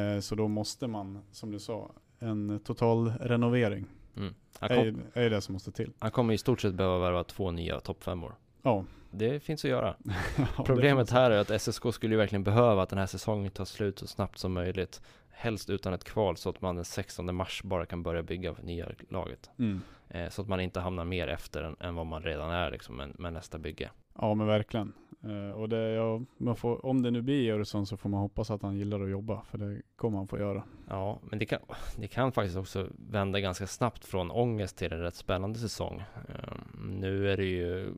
Eh, 0.00 0.20
så 0.20 0.34
då 0.34 0.48
måste 0.48 0.86
man, 0.86 1.18
som 1.32 1.50
du 1.50 1.58
sa, 1.58 1.90
en 2.18 2.60
total 2.64 3.12
renovering 3.20 3.86
Mm. 4.16 4.34
Är, 4.60 4.68
kom, 4.68 4.84
ju- 4.84 4.96
är 5.14 5.22
ju 5.22 5.28
det 5.28 5.40
som 5.40 5.52
måste 5.52 5.72
till. 5.72 5.92
han 5.98 6.10
kommer 6.10 6.34
i 6.34 6.38
stort 6.38 6.60
sett 6.60 6.74
behöva 6.74 6.98
värva 6.98 7.24
två 7.24 7.50
nya 7.50 7.80
toppfemmor. 7.80 8.34
Ja. 8.62 8.84
Det 9.10 9.40
finns 9.40 9.64
att 9.64 9.70
göra. 9.70 9.94
Ja, 10.56 10.64
Problemet 10.64 11.10
här 11.10 11.30
är 11.30 11.38
att 11.38 11.62
SSK 11.62 11.82
skulle 11.92 12.14
ju 12.14 12.18
verkligen 12.18 12.44
behöva 12.44 12.82
att 12.82 12.88
den 12.88 12.98
här 12.98 13.06
säsongen 13.06 13.50
tar 13.50 13.64
slut 13.64 13.98
så 13.98 14.06
snabbt 14.06 14.38
som 14.38 14.52
möjligt. 14.52 15.00
Helst 15.30 15.70
utan 15.70 15.92
ett 15.92 16.04
kval 16.04 16.36
så 16.36 16.50
att 16.50 16.60
man 16.60 16.76
den 16.76 16.84
16 16.84 17.34
mars 17.34 17.62
bara 17.64 17.86
kan 17.86 18.02
börja 18.02 18.22
bygga 18.22 18.54
nya 18.62 18.88
laget. 19.08 19.50
Mm. 19.58 19.80
Eh, 20.08 20.28
så 20.28 20.42
att 20.42 20.48
man 20.48 20.60
inte 20.60 20.80
hamnar 20.80 21.04
mer 21.04 21.28
efter 21.28 21.62
än, 21.62 21.76
än 21.80 21.94
vad 21.94 22.06
man 22.06 22.22
redan 22.22 22.50
är 22.50 22.70
liksom 22.70 22.96
med, 22.96 23.18
med 23.20 23.32
nästa 23.32 23.58
bygge. 23.58 23.90
Ja 24.18 24.34
men 24.34 24.46
verkligen. 24.46 24.92
Eh, 25.22 25.50
och 25.50 25.68
det, 25.68 25.90
ja, 25.90 26.20
man 26.36 26.56
får, 26.56 26.86
om 26.86 27.02
det 27.02 27.10
nu 27.10 27.22
blir 27.22 27.52
Öresund 27.52 27.88
så 27.88 27.96
får 27.96 28.08
man 28.08 28.20
hoppas 28.20 28.50
att 28.50 28.62
han 28.62 28.76
gillar 28.76 29.00
att 29.00 29.10
jobba, 29.10 29.42
för 29.42 29.58
det 29.58 29.82
kommer 29.96 30.18
han 30.18 30.28
få 30.28 30.38
göra. 30.38 30.62
Ja, 30.88 31.18
men 31.22 31.38
det 31.38 31.46
kan, 31.46 31.60
det 31.96 32.08
kan 32.08 32.32
faktiskt 32.32 32.56
också 32.56 32.88
vända 33.10 33.40
ganska 33.40 33.66
snabbt 33.66 34.04
från 34.04 34.30
ångest 34.30 34.78
till 34.78 34.92
en 34.92 35.00
rätt 35.00 35.14
spännande 35.14 35.58
säsong. 35.58 36.02
Um, 36.28 37.00
nu 37.00 37.30
är 37.32 37.36
det 37.36 37.44
ju 37.44 37.94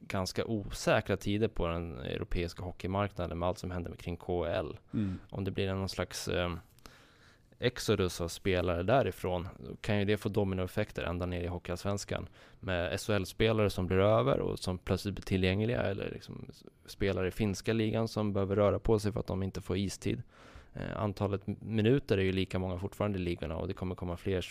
ganska 0.00 0.44
osäkra 0.44 1.16
tider 1.16 1.48
på 1.48 1.66
den 1.66 1.98
europeiska 1.98 2.62
hockeymarknaden 2.62 3.38
med 3.38 3.48
allt 3.48 3.58
som 3.58 3.70
händer 3.70 3.92
kring 3.96 4.16
KL. 4.16 4.76
Mm. 4.92 5.18
Om 5.30 5.44
det 5.44 5.50
blir 5.50 5.74
någon 5.74 5.88
slags 5.88 6.28
um, 6.28 6.60
exodus 7.62 8.20
av 8.20 8.28
spelare 8.28 8.82
därifrån 8.82 9.48
kan 9.80 9.98
ju 9.98 10.04
det 10.04 10.16
få 10.16 10.28
dominoeffekter 10.28 11.02
ända 11.02 11.26
ner 11.26 11.40
i 11.40 11.46
Hockeyallsvenskan 11.46 12.28
med 12.60 13.00
SHL-spelare 13.00 13.70
som 13.70 13.86
blir 13.86 13.98
över 13.98 14.40
och 14.40 14.58
som 14.58 14.78
plötsligt 14.78 15.14
blir 15.14 15.24
tillgängliga 15.24 15.82
eller 15.82 16.10
liksom 16.10 16.46
spelare 16.86 17.28
i 17.28 17.30
finska 17.30 17.72
ligan 17.72 18.08
som 18.08 18.32
behöver 18.32 18.56
röra 18.56 18.78
på 18.78 18.98
sig 18.98 19.12
för 19.12 19.20
att 19.20 19.26
de 19.26 19.42
inte 19.42 19.60
får 19.60 19.76
istid. 19.76 20.22
Eh, 20.74 20.96
antalet 21.02 21.46
minuter 21.46 22.18
är 22.18 22.22
ju 22.22 22.32
lika 22.32 22.58
många 22.58 22.78
fortfarande 22.78 23.18
i 23.18 23.22
ligorna 23.22 23.56
och 23.56 23.68
det 23.68 23.74
kommer 23.74 23.94
komma 23.94 24.16
fler 24.16 24.46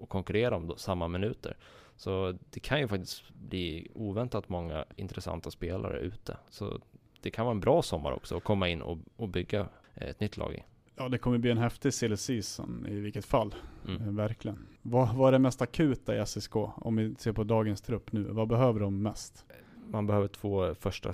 och 0.00 0.08
konkurrera 0.08 0.56
om 0.56 0.66
då, 0.66 0.76
samma 0.76 1.08
minuter. 1.08 1.56
Så 1.96 2.38
det 2.50 2.60
kan 2.60 2.80
ju 2.80 2.88
faktiskt 2.88 3.30
bli 3.30 3.88
oväntat 3.94 4.48
många 4.48 4.84
intressanta 4.96 5.50
spelare 5.50 5.98
ute. 5.98 6.36
Så 6.50 6.80
det 7.20 7.30
kan 7.30 7.44
vara 7.44 7.54
en 7.54 7.60
bra 7.60 7.82
sommar 7.82 8.12
också 8.12 8.36
att 8.36 8.44
komma 8.44 8.68
in 8.68 8.82
och, 8.82 8.98
och 9.16 9.28
bygga 9.28 9.68
eh, 9.94 10.08
ett 10.08 10.20
nytt 10.20 10.36
lag 10.36 10.54
i. 10.54 10.62
Ja, 10.98 11.08
det 11.08 11.18
kommer 11.18 11.38
bli 11.38 11.50
en 11.50 11.58
häftig 11.58 11.94
silly 11.94 12.16
season 12.16 12.86
i 12.88 12.94
vilket 13.00 13.24
fall. 13.24 13.54
Mm. 13.88 14.02
Eh, 14.02 14.08
verkligen. 14.14 14.66
Vad, 14.82 15.14
vad 15.14 15.28
är 15.28 15.32
det 15.32 15.38
mest 15.38 15.62
akuta 15.62 16.16
i 16.22 16.26
SSK? 16.26 16.56
Om 16.56 16.96
vi 16.96 17.14
ser 17.14 17.32
på 17.32 17.44
dagens 17.44 17.80
trupp 17.80 18.12
nu. 18.12 18.22
Vad 18.22 18.48
behöver 18.48 18.80
de 18.80 19.02
mest? 19.02 19.44
Man 19.90 20.06
behöver 20.06 20.28
två 20.28 20.74
första 20.74 21.12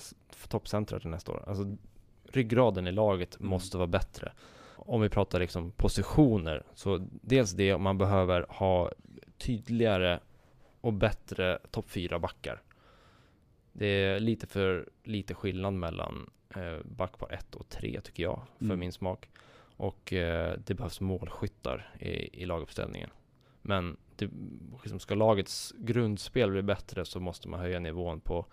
toppcentrar 0.48 0.98
till 1.00 1.10
nästa 1.10 1.32
år. 1.32 1.44
Alltså 1.46 1.76
ryggraden 2.24 2.86
i 2.86 2.92
laget 2.92 3.36
Mm. 3.36 3.48
måste 3.50 3.76
vara 3.76 3.86
bättre. 3.86 4.32
Om 4.76 5.00
vi 5.00 5.08
pratar 5.08 5.40
liksom 5.40 5.70
positioner, 5.70 6.62
så 6.74 7.06
dels 7.10 7.52
det 7.52 7.78
man 7.78 7.98
behöver 7.98 8.46
ha 8.48 8.92
tydligare 9.38 10.20
och 10.80 10.92
bättre 10.92 11.58
topp 11.70 11.90
fyra 11.90 12.18
backar. 12.18 12.62
Det 13.72 13.86
är 13.86 14.20
lite 14.20 14.46
för 14.46 14.88
lite 15.04 15.34
skillnad 15.34 15.74
mellan 15.74 16.30
eh, 16.56 16.78
backpar 16.84 17.32
1 17.32 17.54
och 17.54 17.68
3 17.68 18.00
tycker 18.00 18.22
jag, 18.22 18.40
för 18.58 18.64
Mm. 18.64 18.78
min 18.80 18.92
smak. 18.92 19.28
Och 19.76 20.12
eh, 20.12 20.58
det 20.66 20.74
behövs 20.74 21.00
målskyttar 21.00 21.94
i, 22.00 22.42
i 22.42 22.46
laguppställningen. 22.46 23.10
Men 23.62 23.96
det, 24.16 24.30
liksom 24.82 25.00
ska 25.00 25.14
lagets 25.14 25.74
grundspel 25.78 26.50
bli 26.50 26.62
bättre 26.62 27.04
så 27.04 27.20
måste 27.20 27.48
man 27.48 27.60
höja 27.60 27.78
nivån 27.78 28.20
på 28.20 28.46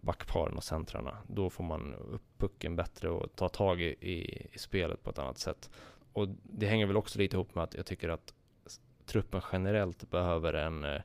backparen 0.00 0.56
och 0.56 0.64
centrarna. 0.64 1.18
Då 1.26 1.50
får 1.50 1.64
man 1.64 1.94
upp 1.94 2.22
pucken 2.38 2.76
bättre 2.76 3.10
och 3.10 3.36
ta 3.36 3.48
tag 3.48 3.80
i, 3.80 3.86
i, 3.86 4.46
i 4.52 4.58
spelet 4.58 5.02
på 5.02 5.10
ett 5.10 5.18
annat 5.18 5.38
sätt. 5.38 5.70
Och 6.12 6.28
det 6.42 6.66
hänger 6.66 6.86
väl 6.86 6.96
också 6.96 7.18
lite 7.18 7.36
ihop 7.36 7.54
med 7.54 7.64
att 7.64 7.74
jag 7.74 7.86
tycker 7.86 8.08
att 8.08 8.34
truppen 9.06 9.40
generellt 9.52 10.10
behöver 10.10 10.52
en 10.52 10.84
eh, 10.84 11.00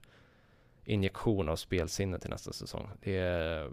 injektion 0.86 1.49
av 1.49 1.56
spelsinne 1.56 2.19
till 2.19 2.30
nästa 2.30 2.54
säsong. 2.54 2.89
Det 3.02 3.17
är, 3.17 3.71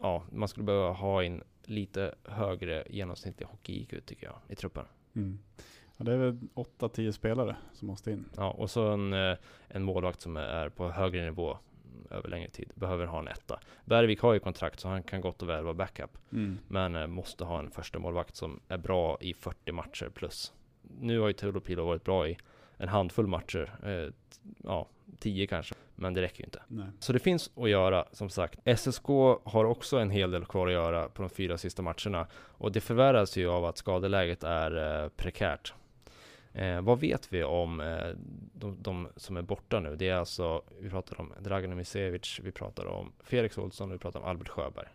ja, 0.00 0.24
man 0.32 0.48
skulle 0.48 0.64
behöva 0.64 0.92
ha 0.92 1.24
in 1.24 1.42
lite 1.64 2.14
högre 2.24 2.84
genomsnittlig 2.90 3.46
hockey-IQ 3.46 4.06
tycker 4.06 4.26
jag 4.26 4.36
i 4.48 4.54
truppen. 4.54 4.84
Mm. 5.14 5.38
Ja, 5.96 6.04
det 6.04 6.12
är 6.12 6.16
väl 6.16 6.38
8-10 6.54 7.12
spelare 7.12 7.56
som 7.72 7.88
måste 7.88 8.10
in. 8.10 8.24
Ja, 8.36 8.50
och 8.50 8.70
så 8.70 8.88
en, 8.88 9.12
eh, 9.12 9.36
en 9.68 9.82
målvakt 9.82 10.20
som 10.20 10.36
är 10.36 10.68
på 10.68 10.90
högre 10.90 11.24
nivå 11.24 11.58
över 12.10 12.28
längre 12.28 12.50
tid. 12.50 12.72
Behöver 12.74 13.06
ha 13.06 13.18
en 13.18 13.28
etta. 13.28 13.60
Bergvik 13.84 14.20
har 14.20 14.32
ju 14.32 14.40
kontrakt 14.40 14.80
så 14.80 14.88
han 14.88 15.02
kan 15.02 15.20
gott 15.20 15.42
och 15.42 15.48
väl 15.48 15.64
vara 15.64 15.74
backup. 15.74 16.18
Mm. 16.32 16.58
Men 16.68 16.96
eh, 16.96 17.06
måste 17.06 17.44
ha 17.44 17.58
en 17.58 17.70
första 17.70 17.98
målvakt 17.98 18.36
som 18.36 18.60
är 18.68 18.78
bra 18.78 19.18
i 19.20 19.34
40 19.34 19.72
matcher 19.72 20.08
plus. 20.14 20.52
Nu 21.00 21.20
har 21.20 21.26
ju 21.26 21.32
Teodor 21.32 21.84
varit 21.84 22.04
bra 22.04 22.28
i 22.28 22.36
en 22.76 22.88
handfull 22.88 23.26
matcher. 23.26 23.74
Eh, 23.82 24.12
ja, 24.64 24.88
10 25.18 25.46
kanske. 25.46 25.74
Men 25.94 26.14
det 26.14 26.22
räcker 26.22 26.40
ju 26.40 26.44
inte. 26.44 26.62
Nej. 26.68 26.86
Så 26.98 27.12
det 27.12 27.18
finns 27.18 27.50
att 27.56 27.70
göra 27.70 28.04
som 28.12 28.30
sagt. 28.30 28.78
SSK 28.78 29.06
har 29.44 29.64
också 29.64 29.98
en 29.98 30.10
hel 30.10 30.30
del 30.30 30.44
kvar 30.44 30.66
att 30.66 30.72
göra 30.72 31.08
på 31.08 31.22
de 31.22 31.28
fyra 31.30 31.58
sista 31.58 31.82
matcherna. 31.82 32.26
Och 32.34 32.72
det 32.72 32.80
förvärras 32.80 33.36
ju 33.36 33.48
av 33.48 33.64
att 33.64 33.78
skadeläget 33.78 34.44
är 34.44 35.02
eh, 35.02 35.08
prekärt. 35.08 35.74
Eh, 36.52 36.80
vad 36.80 37.00
vet 37.00 37.32
vi 37.32 37.44
om 37.44 37.80
eh, 37.80 38.08
de, 38.54 38.82
de 38.82 39.08
som 39.16 39.36
är 39.36 39.42
borta 39.42 39.80
nu? 39.80 39.96
Det 39.96 40.08
är 40.08 40.16
alltså, 40.16 40.62
vi 40.80 40.90
pratar 40.90 41.20
om 41.20 41.32
Dragan 41.40 41.76
Misevic, 41.76 42.40
vi 42.42 42.52
pratar 42.52 42.86
om 42.86 43.12
Felix 43.24 43.58
Olsson 43.58 43.88
och 43.88 43.94
vi 43.94 43.98
pratar 43.98 44.20
om 44.20 44.26
Albert 44.26 44.48
Sjöberg. 44.48 44.88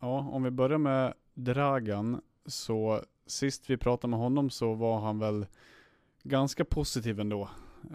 Ja, 0.00 0.28
om 0.32 0.42
vi 0.42 0.50
börjar 0.50 0.78
med 0.78 1.14
Dragan, 1.34 2.20
så 2.46 3.02
sist 3.26 3.70
vi 3.70 3.76
pratade 3.76 4.10
med 4.10 4.18
honom 4.18 4.50
så 4.50 4.74
var 4.74 5.00
han 5.00 5.18
väl 5.18 5.46
ganska 6.22 6.64
positiv 6.64 7.20
ändå. 7.20 7.48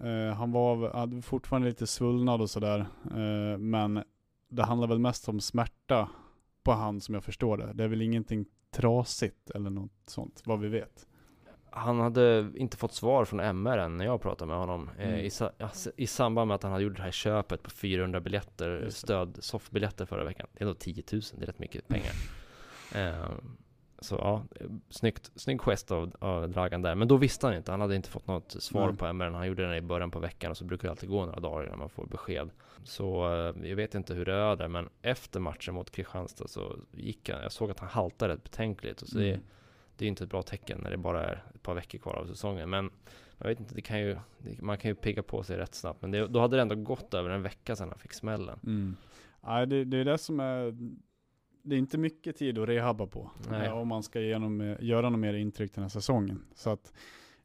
Eh, 0.04 0.36
han 0.36 0.52
var, 0.52 0.94
hade 0.94 1.22
fortfarande 1.22 1.68
lite 1.68 1.88
svullnad 1.88 2.42
och 2.42 2.50
sådär, 2.50 2.80
eh, 3.06 3.58
men 3.58 4.04
det 4.50 4.64
handlar 4.64 4.88
väl 4.88 5.00
mest 5.00 5.30
om 5.30 5.40
smärta 5.40 6.10
på 6.64 6.72
han 6.72 7.02
som 7.02 7.14
jag 7.16 7.24
förstår 7.24 7.58
det. 7.58 7.74
Det 7.74 7.84
är 7.84 7.88
väl 7.88 8.02
ingenting 8.02 8.46
trasigt 8.72 9.50
eller 9.50 9.70
något 9.70 9.92
sånt, 10.06 10.42
vad 10.46 10.60
vi 10.60 10.68
vet. 10.70 11.08
Han 11.76 12.00
hade 12.00 12.52
inte 12.56 12.78
fått 12.78 12.94
svar 12.94 13.26
från 13.26 13.40
MR 13.40 13.78
än 13.78 13.98
när 13.98 14.06
jag 14.06 14.22
pratade 14.22 14.50
med 14.50 14.58
honom 14.58 14.90
eh, 14.98 15.08
Mm. 15.08 15.20
i, 15.20 15.30
i 16.04 16.08
samband 16.08 16.48
med 16.48 16.56
att 16.56 16.64
han 16.64 16.72
hade 16.72 16.84
gjort 16.84 16.96
det 16.98 17.04
här 17.04 17.12
köpet 17.12 17.64
på 17.64 17.70
400 17.70 18.20
biljetter, 18.20 18.90
stöd, 18.90 19.38
soffbiljetter 19.42 20.06
förra 20.06 20.24
veckan. 20.24 20.48
Det 20.54 20.60
är 20.60 20.62
ändå 20.68 20.74
10 20.80 21.04
000, 21.12 21.22
det 21.38 21.44
är 21.44 21.46
rätt 21.46 21.60
mycket 21.60 21.88
pengar. 21.88 22.12
så 24.04 24.16
ja, 24.16 24.44
snyggt, 24.90 25.32
snygg 25.36 25.62
gest 25.62 25.92
av, 25.92 26.16
av 26.20 26.50
Dragan 26.50 26.82
där. 26.82 26.96
Men 26.96 27.08
då 27.08 27.18
visste 27.18 27.48
han 27.48 27.56
inte, 27.56 27.72
han 27.72 27.82
hade 27.82 27.96
inte 27.96 28.10
fått 28.10 28.28
något 28.28 28.52
svar 28.52 28.88
Nej. 28.88 28.98
på 28.98 29.06
MR. 29.06 29.30
Han 29.30 29.48
gjorde 29.48 29.70
det 29.70 29.78
i 29.78 29.82
början 29.82 30.12
på 30.12 30.20
veckan 30.20 30.52
och 30.52 30.58
så 30.58 30.66
brukar 30.66 30.88
det 30.88 30.92
alltid 30.92 31.10
gå 31.10 31.26
några 31.26 31.40
dagar 31.40 31.66
innan 31.68 31.80
man 31.80 31.90
får 31.90 32.06
besked. 32.06 32.50
Så 32.84 33.26
eh, 33.34 33.70
jag 33.70 33.76
vet 33.76 33.96
inte 33.96 34.14
hur 34.14 34.26
det 34.26 34.34
är 34.34 34.56
där, 34.56 34.68
men 34.68 34.90
efter 35.02 35.40
matchen 35.40 35.74
mot 35.74 35.92
Kristianstad 35.92 36.48
så 36.48 36.76
gick 36.92 37.30
han, 37.30 37.42
jag 37.42 37.52
såg 37.52 37.72
att 37.72 37.80
han 37.80 37.90
haltade 37.90 38.34
rätt 38.34 38.44
betänkligt. 38.44 39.02
Och 39.02 39.08
så 39.08 39.18
det, 39.18 39.30
Mm. 39.30 39.42
det 39.98 40.04
är 40.04 40.06
ju 40.06 40.10
inte 40.10 40.24
ett 40.24 40.30
bra 40.30 40.42
tecken 40.42 40.80
när 40.84 40.92
det 40.92 40.98
bara 40.98 41.24
är 41.26 41.44
ett 41.56 41.64
par 41.64 41.74
veckor 41.74 42.00
kvar 42.00 42.14
av 42.14 42.26
säsongen. 42.28 42.70
Men 42.70 42.90
jag 43.38 43.48
vet 43.48 43.60
inte, 43.60 43.76
det 43.76 43.82
kan 43.82 44.00
ju, 44.00 44.18
det, 44.38 44.62
man 44.62 44.78
kan 44.78 44.92
ju 44.92 44.96
pigga 44.96 45.24
på 45.24 45.44
sig 45.44 45.58
rätt 45.58 45.76
snabbt. 45.76 46.02
Men 46.02 46.12
det, 46.12 46.28
då 46.28 46.40
hade 46.40 46.56
det 46.56 46.62
ändå 46.62 46.76
gått 46.76 47.14
över 47.14 47.30
en 47.30 47.42
vecka 47.42 47.76
sedan 47.76 47.90
han 47.90 48.00
fick 48.00 48.14
smällen. 48.14 48.60
Mm. 48.64 48.96
Nej, 49.42 49.68
det, 49.68 49.84
det 49.86 49.98
är 49.98 50.06
det 50.06 50.18
som 50.18 50.40
är, 50.40 50.74
det 51.64 51.76
är 51.76 51.80
inte 51.80 51.98
mycket 51.98 52.36
tid 52.38 52.58
att 52.58 52.68
rehabba 52.70 53.08
på. 53.08 53.32
Eh, 53.52 53.78
Om 53.78 53.88
man 53.88 54.04
ska 54.04 54.22
genom, 54.22 54.76
göra 54.80 55.10
något 55.10 55.20
mer 55.20 55.34
intryck 55.34 55.74
den 55.74 55.84
här 55.84 55.90
säsongen. 55.90 56.44
Så 56.56 56.70
att 56.70 56.94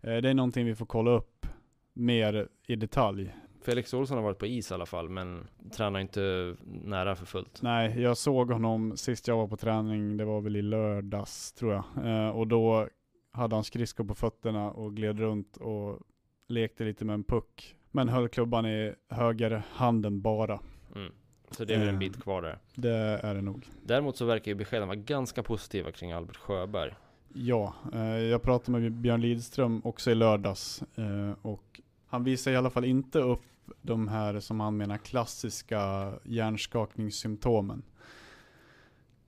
eh, 0.01 0.17
det 0.17 0.29
är 0.29 0.35
någonting 0.35 0.67
vi 0.67 0.75
får 0.75 0.87
kolla 0.87 1.11
upp 1.11 1.47
mer 1.93 2.49
i 2.67 2.77
detalj. 2.77 3.35
Felix 3.63 3.95
Olsson 3.95 4.17
har 4.17 4.25
varit 4.25 4.39
på 4.39 4.47
is 4.47 4.71
i 4.71 4.75
alla 4.75 4.87
fall, 4.87 5.09
men 5.09 5.47
tränar 5.73 6.01
inte 6.01 6.55
nära 6.65 7.17
för 7.17 7.27
fullt. 7.27 7.63
Nej, 7.63 8.01
jag 8.01 8.17
såg 8.17 8.51
honom 8.51 8.97
sist 8.97 9.29
jag 9.29 9.37
var 9.37 9.49
på 9.49 9.57
träning, 9.57 10.17
det 10.17 10.25
var 10.25 10.41
väl 10.41 10.57
i 10.57 10.63
lördags 10.63 11.53
tror 11.53 11.73
jag. 11.73 11.85
Eh, 12.07 12.29
och 12.31 12.47
då 12.47 12.89
hade 13.31 13.55
han 13.57 13.65
skridskor 13.65 14.05
på 14.05 14.15
fötterna 14.15 14.71
och 14.71 14.97
gled 14.97 15.19
runt 15.19 15.57
och 15.57 16.01
lekte 16.49 16.85
lite 16.85 17.05
med 17.05 17.15
en 17.15 17.25
puck. 17.25 17.77
Men 17.91 18.09
höll 18.09 18.29
klubban 18.29 18.67
i 18.67 18.95
höger 19.09 19.63
handen 19.71 20.21
bara. 20.23 20.61
Mm. 20.95 21.13
Så 21.51 21.65
det 21.65 21.75
är 21.75 21.79
väl 21.79 21.89
en 21.89 21.95
Eh. 21.95 21.99
bit 21.99 22.23
kvar 22.23 22.43
där. 22.43 22.59
Det 22.75 23.21
är 23.23 23.35
det 23.35 23.43
nog. 23.43 23.67
Däremot 23.83 24.17
så 24.17 24.25
verkar 24.25 24.51
ju 24.51 24.55
beskeden 24.55 24.89
vara 24.89 24.97
ganska 24.99 25.43
positiva 25.43 25.93
kring 25.93 26.13
Albert 26.13 26.37
Sjöberg. 26.37 26.95
Ja, 27.33 27.75
eh, 27.93 28.01
jag 28.19 28.43
pratade 28.43 28.79
med 28.79 28.93
Björn 28.93 29.21
Lidström 29.21 29.81
också 29.85 30.11
i 30.11 30.15
lördags 30.15 30.83
eh, 30.97 31.33
och 31.43 31.81
han 32.07 32.25
visar 32.25 32.51
i 32.51 32.57
alla 32.57 32.71
fall 32.71 32.85
inte 32.85 33.19
upp 33.19 33.43
de 33.83 34.09
här 34.09 34.41
som 34.41 34.61
han 34.61 34.77
menar 34.77 34.99
klassiska 34.99 36.13
hjärnskakningssymptomen. 36.25 37.83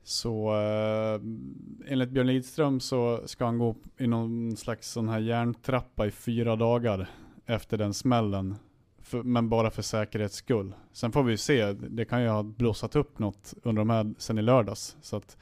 Så 0.03 0.55
eh, 0.55 1.21
enligt 1.93 2.11
Björn 2.11 2.27
Lidström 2.27 2.81
så 2.81 3.21
ska 3.27 3.45
han 3.45 3.59
gå 3.59 3.77
i 3.99 4.07
någon 4.07 4.57
slags 4.57 4.91
sån 4.91 5.09
här 5.09 5.19
hjärntrappa 5.19 6.07
i 6.07 6.11
fyra 6.11 6.57
dagar 6.57 7.11
efter 7.47 7.79
den 7.79 7.95
smällen. 7.95 8.57
För, 9.11 9.23
men 9.23 9.49
bara 9.49 9.71
för 9.71 9.83
säkerhets 9.83 10.37
skull. 10.37 10.75
Sen 10.93 11.13
får 11.13 11.23
vi 11.23 11.31
ju 11.31 11.37
se, 11.37 11.73
det 11.73 12.05
kan 12.05 12.23
ju 12.23 12.29
ha 12.29 12.43
blossat 12.43 12.97
upp 12.97 13.19
något 13.19 13.55
under 13.63 13.81
de 13.81 13.91
här 13.91 14.15
sen 14.19 14.39
i 14.39 14.43
lördags. 14.43 14.97
Så 15.01 15.17
att 15.17 15.37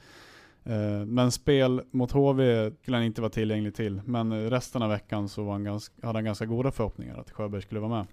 Eh, 0.63 1.05
Men 1.05 1.31
spel 1.31 1.81
mot 1.91 2.11
HV 2.11 2.71
skulle 2.81 2.97
han 2.97 3.03
inte 3.05 3.21
vara 3.21 3.29
tillgänglig 3.31 3.75
till. 3.75 4.01
Men 4.05 4.49
resten 4.49 4.81
av 4.81 4.89
veckan 4.89 5.29
så 5.29 5.43
var 5.43 5.51
han 5.51 5.63
ganska, 5.63 6.07
hade 6.07 6.17
han 6.17 6.25
ganska 6.25 6.45
goda 6.45 6.71
förhoppningar 6.71 7.17
att 7.17 7.31
Sjöberg 7.31 7.61
skulle 7.61 7.79
vara 7.79 7.89
med. 7.97 8.07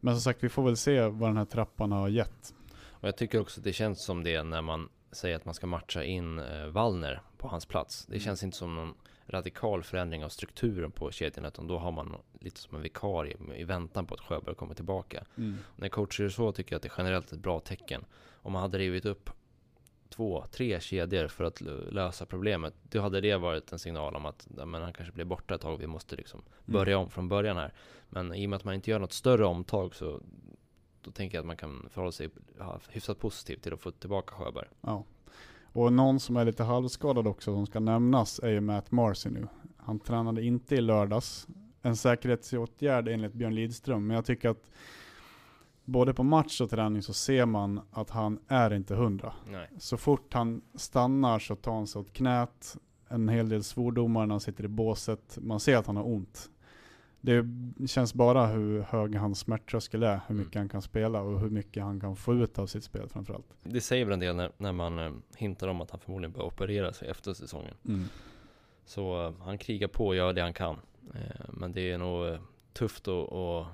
Men 0.00 0.14
som 0.14 0.20
sagt, 0.20 0.44
vi 0.44 0.48
får 0.48 0.62
väl 0.62 0.76
se 0.76 1.00
vad 1.06 1.28
den 1.28 1.36
här 1.36 1.44
trappan 1.44 1.92
har 1.92 2.08
gett. 2.08 2.54
Och 2.90 3.08
jag 3.08 3.16
tycker 3.16 3.40
också 3.40 3.60
att 3.60 3.64
det 3.64 3.72
känns 3.72 4.04
som 4.04 4.24
det 4.24 4.42
när 4.42 4.62
man 4.62 4.88
säger 5.12 5.36
att 5.36 5.44
man 5.44 5.54
ska 5.54 5.66
matcha 5.66 6.04
in 6.04 6.38
eh, 6.38 6.66
Wallner 6.66 7.22
på 7.38 7.48
hans 7.48 7.66
plats. 7.66 8.06
Det 8.06 8.12
Mm. 8.14 8.24
känns 8.24 8.42
inte 8.42 8.56
som 8.56 8.74
någon 8.74 8.94
radikal 9.28 9.82
förändring 9.82 10.24
av 10.24 10.28
strukturen 10.28 10.90
på 10.90 11.10
kedjan, 11.10 11.44
utan 11.44 11.66
då 11.66 11.78
har 11.78 11.92
man 11.92 12.16
lite 12.40 12.60
som 12.60 12.76
en 12.76 12.82
vikarie 12.82 13.36
i 13.56 13.64
väntan 13.64 14.06
på 14.06 14.14
att 14.14 14.20
Sjöberg 14.20 14.54
kommer 14.54 14.74
tillbaka. 14.74 15.24
När 15.76 15.88
coacher 15.88 16.22
gör 16.22 16.30
så 16.30 16.52
tycker 16.52 16.72
jag 16.72 16.76
att 16.76 16.82
det 16.82 16.88
är 16.88 16.94
generellt 16.98 17.32
ett 17.32 17.38
bra 17.38 17.60
tecken. 17.60 18.04
Om 18.42 18.52
man 18.52 18.62
hade 18.62 18.78
rivit 18.78 19.04
upp 19.04 19.30
två, 20.08 20.44
tre 20.50 20.80
kedjor 20.80 21.28
för 21.28 21.44
att 21.44 21.60
lösa 21.90 22.26
problemet. 22.26 22.74
Då 22.82 23.00
hade 23.00 23.20
det 23.20 23.36
varit 23.36 23.72
en 23.72 23.78
signal 23.78 24.16
om 24.16 24.26
att 24.26 24.48
men 24.50 24.82
han 24.82 24.92
kanske 24.92 25.12
blir 25.12 25.24
borta 25.24 25.54
ett 25.54 25.60
tag 25.60 25.74
och 25.74 25.82
vi 25.82 25.86
måste 25.86 26.16
liksom 26.16 26.42
börja 26.64 26.98
om 26.98 27.10
från 27.10 27.28
början 27.28 27.56
här. 27.56 27.72
Men 28.08 28.34
i 28.34 28.46
och 28.46 28.50
med 28.50 28.56
att 28.56 28.64
man 28.64 28.74
inte 28.74 28.90
gör 28.90 28.98
något 28.98 29.12
större 29.12 29.44
omtag 29.44 29.94
så 29.94 30.20
då 31.02 31.10
tänker 31.10 31.36
jag 31.36 31.42
att 31.42 31.46
man 31.46 31.56
kan 31.56 31.88
förhålla 31.90 32.12
sig 32.12 32.30
hyfsat 32.88 33.18
positivt 33.18 33.62
till 33.62 33.72
att 33.72 33.80
få 33.80 33.90
tillbaka 33.90 34.34
Sjöberg. 34.34 34.68
Ja. 34.80 35.04
Och 35.72 35.92
någon 35.92 36.20
som 36.20 36.36
är 36.36 36.44
lite 36.44 36.64
halvskadad 36.64 37.26
också 37.26 37.54
som 37.54 37.66
ska 37.66 37.80
nämnas 37.80 38.38
är 38.38 38.48
ju 38.48 38.60
Matt 38.60 38.90
Marcy 38.90 39.30
nu. 39.30 39.48
Han 39.76 40.00
tränade 40.00 40.44
inte 40.44 40.74
i 40.74 40.80
lördags. 40.80 41.46
En 41.82 41.96
säkerhetsåtgärd 41.96 43.08
enligt 43.08 43.32
Björn 43.32 43.54
Lidström, 43.54 44.06
men 44.06 44.14
jag 44.14 44.24
tycker 44.24 44.48
att 44.48 44.70
både 45.84 46.14
på 46.14 46.22
match 46.22 46.60
och 46.60 46.70
träning 46.70 47.02
så 47.02 47.12
ser 47.12 47.46
man 47.46 47.80
att 47.90 48.10
han 48.10 48.38
är 48.48 48.74
inte 48.74 48.94
hundra. 48.94 49.32
Nej. 49.50 49.70
Så 49.78 49.96
fort 49.96 50.34
han 50.34 50.62
stannar 50.74 51.38
så 51.38 51.56
tar 51.56 51.74
han 51.74 51.86
sig 51.86 52.00
åt 52.00 52.12
knät. 52.12 52.76
En 53.08 53.28
hel 53.28 53.48
del 53.48 53.64
svordomar 53.64 54.26
när 54.26 54.34
han 54.34 54.40
sitter 54.40 54.64
i 54.64 54.68
båset. 54.68 55.38
Man 55.40 55.60
ser 55.60 55.76
att 55.76 55.86
han 55.86 55.96
har 55.96 56.06
ont. 56.06 56.50
Det 57.20 57.44
känns 57.86 58.14
bara 58.14 58.46
hur 58.46 58.80
hög 58.82 59.14
hans 59.14 59.38
smärttröskel 59.38 60.02
är, 60.02 60.20
hur 60.26 60.34
mycket 60.34 60.56
Mm. 60.56 60.62
han 60.62 60.68
kan 60.68 60.82
spela 60.82 61.20
och 61.22 61.40
hur 61.40 61.50
mycket 61.50 61.82
han 61.82 62.00
kan 62.00 62.16
få 62.16 62.34
ut 62.34 62.58
av 62.58 62.66
sitt 62.66 62.84
spel 62.84 63.08
framförallt. 63.08 63.46
Det 63.62 63.80
säger 63.80 64.04
väl 64.04 64.12
en 64.12 64.20
del 64.20 64.36
när, 64.36 64.52
när 64.58 64.72
man 64.72 64.98
eh, 64.98 65.12
hintar 65.36 65.68
om 65.68 65.80
att 65.80 65.90
han 65.90 66.00
förmodligen 66.00 66.32
bör 66.32 66.42
operera 66.42 66.92
sig 66.92 67.08
efter 67.08 67.32
säsongen. 67.34 67.74
Så 68.84 69.26
eh, 69.26 69.32
han 69.40 69.58
krigar 69.58 69.88
på 69.88 70.06
och 70.06 70.16
gör 70.16 70.32
det 70.32 70.42
han 70.42 70.52
kan. 70.52 70.76
Eh, 71.14 71.46
men 71.48 71.72
det 71.72 71.90
är 71.90 71.98
nog 71.98 72.38
tufft 72.72 73.08
att, 73.08 73.28
och, 73.28 73.66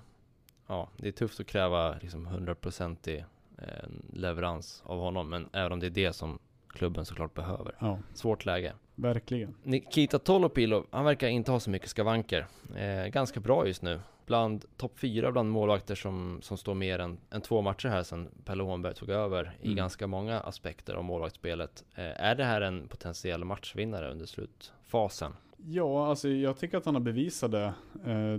ja, 0.66 0.88
det 0.96 1.08
är 1.08 1.12
tufft 1.12 1.40
att 1.40 1.46
kräva 1.46 1.98
liksom 2.02 2.28
100% 2.28 3.24
eh, 3.58 3.64
leverans 4.12 4.82
av 4.86 4.98
honom. 4.98 5.28
Men 5.28 5.48
även 5.52 5.72
om 5.72 5.80
det 5.80 5.86
är 5.86 5.90
det 5.90 6.12
som 6.12 6.38
klubben 6.74 7.04
såklart 7.04 7.34
behöver. 7.34 7.74
Ja, 7.78 7.98
Svårt 8.14 8.44
läge. 8.46 8.72
verkligen. 8.94 9.54
Nikita 9.62 10.18
Tolopilo, 10.18 10.84
han 10.90 11.04
verkar 11.04 11.28
inte 11.28 11.52
ha 11.52 11.60
så 11.60 11.70
mycket 11.70 11.88
skavanker. 11.88 12.46
Eh, 12.76 13.06
ganska 13.06 13.40
bra 13.40 13.66
just 13.66 13.82
nu. 13.82 14.00
Bland 14.26 14.64
topp 14.76 14.98
fyra 14.98 15.32
bland 15.32 15.50
målvakter 15.50 15.94
som, 15.94 16.38
som 16.42 16.56
står 16.56 16.74
mer 16.74 16.98
än, 16.98 17.18
än 17.30 17.40
två 17.40 17.60
matcher 17.62 17.88
här 17.88 18.02
sedan 18.02 18.28
Pelle 18.44 18.62
Hånberg 18.62 18.94
tog 18.94 19.10
över 19.10 19.56
i 19.60 19.64
Mm. 19.66 19.76
ganska 19.76 20.06
många 20.06 20.40
aspekter 20.40 20.94
av 20.94 21.04
målvaktsspelet. 21.04 21.84
Eh, 21.94 22.20
är 22.24 22.34
det 22.34 22.44
här 22.44 22.60
en 22.60 22.88
potentiell 22.88 23.44
matchvinnare 23.44 24.10
under 24.10 24.26
slutfasen? 24.26 25.32
Ja, 25.66 26.06
alltså 26.06 26.28
jag 26.28 26.58
tycker 26.58 26.78
att 26.78 26.84
han 26.84 26.94
har 26.94 27.02
bevisat 27.02 27.50
det. 27.50 27.74
Eh, 28.06 28.38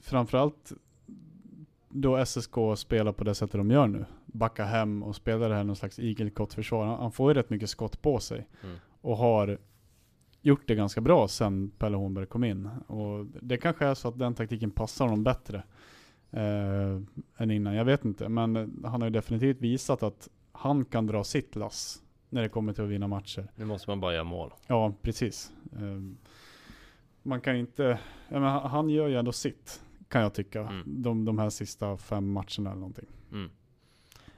framförallt 0.00 0.72
då 1.88 2.16
SSK 2.26 2.54
spelar 2.76 3.12
på 3.12 3.24
det 3.24 3.34
sättet 3.34 3.52
de 3.56 3.70
gör 3.70 3.86
nu. 3.86 4.04
Backa 4.32 4.64
hem 4.64 5.02
och 5.02 5.16
spelar 5.16 5.48
det 5.48 5.54
här 5.54 5.64
någon 5.64 5.76
slags 5.76 5.98
igelkottförsvar. 5.98 6.86
Han, 6.86 6.98
han 7.00 7.12
får 7.12 7.30
ju 7.30 7.34
rätt 7.34 7.50
mycket 7.50 7.70
skott 7.70 8.02
på 8.02 8.20
sig. 8.20 8.48
Mm. 8.64 8.76
Och 9.00 9.16
har 9.16 9.58
gjort 10.42 10.68
det 10.68 10.74
ganska 10.74 11.00
bra 11.00 11.28
sen 11.28 11.70
Pelle 11.78 11.96
Holmberg 11.96 12.26
kom 12.26 12.44
in. 12.44 12.66
Och 12.86 13.26
det 13.26 13.56
kanske 13.56 13.86
är 13.86 13.94
så 13.94 14.08
att 14.08 14.18
den 14.18 14.34
taktiken 14.34 14.70
passar 14.70 15.04
honom 15.04 15.24
bättre 15.24 15.62
eh, 16.30 17.00
än 17.36 17.50
innan. 17.50 17.74
Jag 17.74 17.84
vet 17.84 18.04
inte. 18.04 18.28
Men 18.28 18.56
han 18.84 19.00
har 19.00 19.08
ju 19.08 19.10
definitivt 19.10 19.60
visat 19.60 20.02
att 20.02 20.28
han 20.52 20.84
kan 20.84 21.06
dra 21.06 21.24
sitt 21.24 21.56
lass 21.56 22.02
när 22.28 22.42
det 22.42 22.48
kommer 22.48 22.72
till 22.72 22.84
att 22.84 22.90
vinna 22.90 23.08
matcher. 23.08 23.48
Nu 23.56 23.64
måste 23.64 23.90
man 23.90 24.00
bara 24.00 24.12
göra 24.12 24.24
mål. 24.24 24.52
Ja, 24.66 24.94
precis. 25.02 25.52
Ehm, 25.76 26.16
Man 27.22 27.40
kan 27.40 27.56
inte, 27.56 27.98
ja, 28.28 28.68
han 28.68 28.88
gör 28.90 29.08
ju 29.08 29.16
ändå 29.16 29.32
sitt, 29.32 29.82
kan 30.08 30.22
jag 30.22 30.34
tycka. 30.34 30.60
Mm. 30.60 31.02
De, 31.02 31.24
de 31.24 31.38
här 31.38 31.50
sista 31.50 31.96
fem 31.96 32.32
matcherna 32.32 32.70
eller 32.70 32.80
någonting. 32.80 33.06
Mm. 33.32 33.50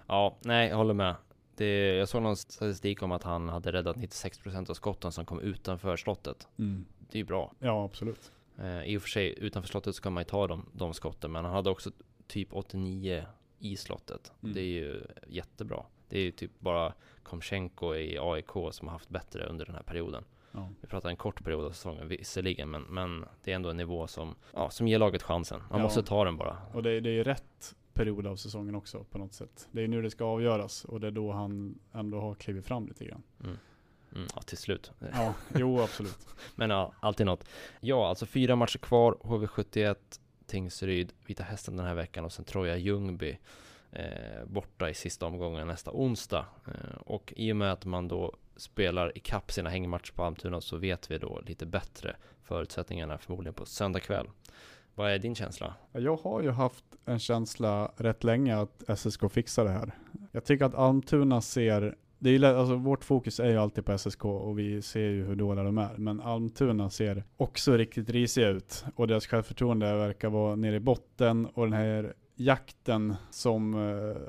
Ja, 0.07 0.37
nej, 0.45 0.69
jag 0.69 0.77
håller 0.77 0.95
med. 0.95 1.14
Det, 1.57 1.95
jag 1.97 2.09
såg 2.09 2.23
någon 2.23 2.37
statistik 2.37 3.03
om 3.03 3.12
att 3.12 3.23
han 3.23 3.49
hade 3.49 3.73
räddat 3.73 3.97
96% 3.97 4.71
av 4.71 4.75
skotten 4.75 5.12
som 5.12 5.25
kom 5.27 5.40
utanför 5.40 5.97
slottet. 5.97 6.49
Det 6.57 7.17
är 7.17 7.19
ju 7.19 7.25
bra. 7.25 7.53
Ja, 7.59 7.85
absolut. 7.85 8.33
Eh, 8.59 8.83
I 8.85 8.97
och 8.99 9.03
för 9.03 9.09
sig, 9.09 9.35
utanför 9.38 9.69
slottet 9.69 9.95
ska 9.95 10.11
man 10.11 10.21
ju 10.21 10.25
ta 10.25 10.47
de, 10.47 10.67
de 10.73 10.95
skotten, 10.95 11.33
men 11.33 11.45
han 11.45 11.55
hade 11.55 11.71
också 11.71 11.90
typ 12.27 12.49
89 12.53 13.25
i 13.59 13.77
slottet. 13.77 14.33
Mm. 14.43 14.55
Det 14.55 14.61
är 14.61 14.64
ju 14.64 15.03
jättebra. 15.27 15.83
Det 16.09 16.19
är 16.19 16.23
ju 16.23 16.31
typ 16.31 16.51
bara 16.61 16.93
Komchenko 17.23 17.95
i 17.95 18.19
AIK 18.21 18.51
som 18.71 18.88
har 18.88 18.93
haft 18.93 19.09
bättre 19.09 19.47
under 19.47 19.67
den 19.67 19.75
här 19.75 19.83
perioden. 19.83 20.25
Ja. 20.53 20.69
Vi 20.81 20.88
pratar 20.88 21.09
en 21.09 21.17
kort 21.17 21.45
period 21.45 21.64
av 21.64 21.71
säsongen 21.71 22.09
visserligen, 22.09 22.71
men, 22.71 22.83
men 22.83 23.25
det 23.45 23.51
är 23.51 23.55
ändå 23.57 23.71
en 23.71 23.77
nivå 23.77 24.07
som, 24.07 24.35
ja, 24.55 24.71
som 24.71 24.88
ger 24.88 24.99
laget 24.99 25.23
chansen. 25.23 25.61
Man 25.71 25.79
Ja. 25.79 25.85
måste 25.85 26.03
ta 26.03 26.25
den 26.25 26.37
bara. 26.37 26.57
Och 26.73 26.83
det, 26.83 27.01
det 27.01 27.09
är 27.09 27.14
ju 27.14 27.25
rätt 27.25 27.75
period 27.94 28.26
av 28.26 28.37
säsongen 28.37 28.74
också 28.74 29.04
på 29.04 29.18
något 29.18 29.33
sätt. 29.33 29.68
Det 29.72 29.83
är 29.83 29.88
nu 29.88 30.02
det 30.02 30.11
ska 30.11 30.24
avgöras 30.24 30.85
och 30.85 31.00
det 31.00 31.07
är 31.07 31.11
då 31.11 31.33
han 31.33 31.78
ändå 31.92 32.20
har 32.20 32.35
klivit 32.35 32.66
fram 32.66 32.87
lite 32.87 33.04
grann. 33.04 33.22
Mm. 33.44 33.57
Mm, 34.14 34.28
ja, 34.35 34.42
till 34.42 34.59
slut. 34.59 34.92
Ja, 35.12 35.35
jo 35.54 35.80
absolut. 35.80 36.26
Men 36.54 36.70
ja, 36.70 36.92
alltid 37.00 37.26
något. 37.26 37.44
Ja, 37.80 38.09
alltså 38.09 38.26
fyra 38.26 38.57
matcher 38.57 38.78
kvar. 38.78 39.16
HV71, 39.20 39.96
Tingsryd, 40.46 41.12
Vita 41.26 41.42
Hästen 41.42 41.76
den 41.76 41.87
här 41.87 41.94
veckan 41.94 42.24
och 42.24 42.33
sen 42.33 42.44
Troja 42.44 42.76
Ljungby 42.76 43.38
eh, 43.92 44.44
borta 44.46 44.90
i 44.90 44.94
sista 44.94 45.26
omgången 45.26 45.66
nästa 45.66 45.90
onsdag. 45.90 46.46
Eh, 46.66 46.96
och 46.96 47.33
i 47.37 47.52
och 47.52 47.57
med 47.57 47.72
att 47.72 47.85
man 47.85 48.09
då 48.09 48.37
spelar 48.57 49.18
ikapp 49.18 49.52
sina 49.52 49.70
hängmatcher 49.70 50.12
på 50.12 50.24
Almtuna 50.24 50.61
så 50.61 50.76
vet 50.76 51.11
vi 51.11 51.18
då 51.18 51.40
lite 51.46 51.66
bättre 51.66 52.16
förutsättningarna 52.42 53.18
förmodligen 53.18 53.54
på 53.54 53.66
söndag 53.66 54.00
kväll. 54.00 54.26
Vad 54.94 55.11
är 55.11 55.18
din 55.18 55.35
känsla? 55.35 55.74
Jag 55.92 56.16
har 56.16 56.42
ju 56.42 56.50
haft 56.50 56.85
en 57.04 57.18
känsla 57.18 57.92
rätt 57.96 58.24
länge 58.24 58.57
att 58.57 58.98
SSK 58.98 59.33
fixar 59.33 59.64
det 59.64 59.70
här. 59.70 59.94
Jag 60.33 60.44
tycker 60.44 60.64
att 60.64 60.74
Almtuna 60.74 61.40
ser, 61.40 61.96
det 62.18 62.30
är 62.30 62.38
ju, 62.38 62.46
alltså 62.46 62.76
vårt 62.76 63.04
fokus 63.04 63.40
är 63.40 63.50
ju 63.50 63.57
alltid 63.59 63.85
på 63.85 63.98
SSK 63.98 64.24
och 64.24 64.59
vi 64.59 64.83
ser 64.83 65.00
ju 65.11 65.24
hur 65.24 65.37
dåliga 65.37 65.64
de 65.64 65.78
är. 65.78 65.96
Men 65.96 66.20
Almtuna 66.20 66.90
ser 66.90 67.24
också 67.37 67.76
riktigt 67.76 68.11
risiga 68.11 68.48
ut 68.48 68.85
och 68.96 69.07
deras 69.07 69.26
självförtroende 69.26 69.96
verkar 69.96 70.30
vara 70.30 70.57
nere 70.57 70.76
i 70.76 70.80
botten 70.80 71.46
och 71.46 71.64
den 71.64 71.72
här 71.72 72.14
jakten 72.37 73.14
som 73.30 73.74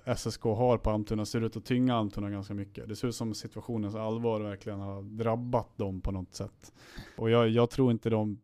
eh, 0.06 0.16
SSK 0.16 0.44
har 0.44 0.78
på 0.78 0.90
Almtuna 0.90 1.26
ser 1.26 1.42
ut 1.42 1.58
att 1.58 1.66
tynga 1.66 1.96
Almtuna 1.96 2.30
ganska 2.30 2.54
mycket. 2.54 2.90
Det 2.90 2.96
ser 2.96 3.08
ut 3.08 3.16
som 3.16 3.34
situationens 3.34 3.96
allvar 3.96 4.40
verkligen 4.40 4.80
har 4.80 5.02
drabbat 5.02 5.78
dem 5.78 6.02
på 6.02 6.12
något 6.12 6.34
sätt. 6.34 6.74
Och 7.18 7.30
jag, 7.30 7.50
jag 7.50 7.70
tror 7.70 7.92
inte 7.92 8.10
de 8.10 8.40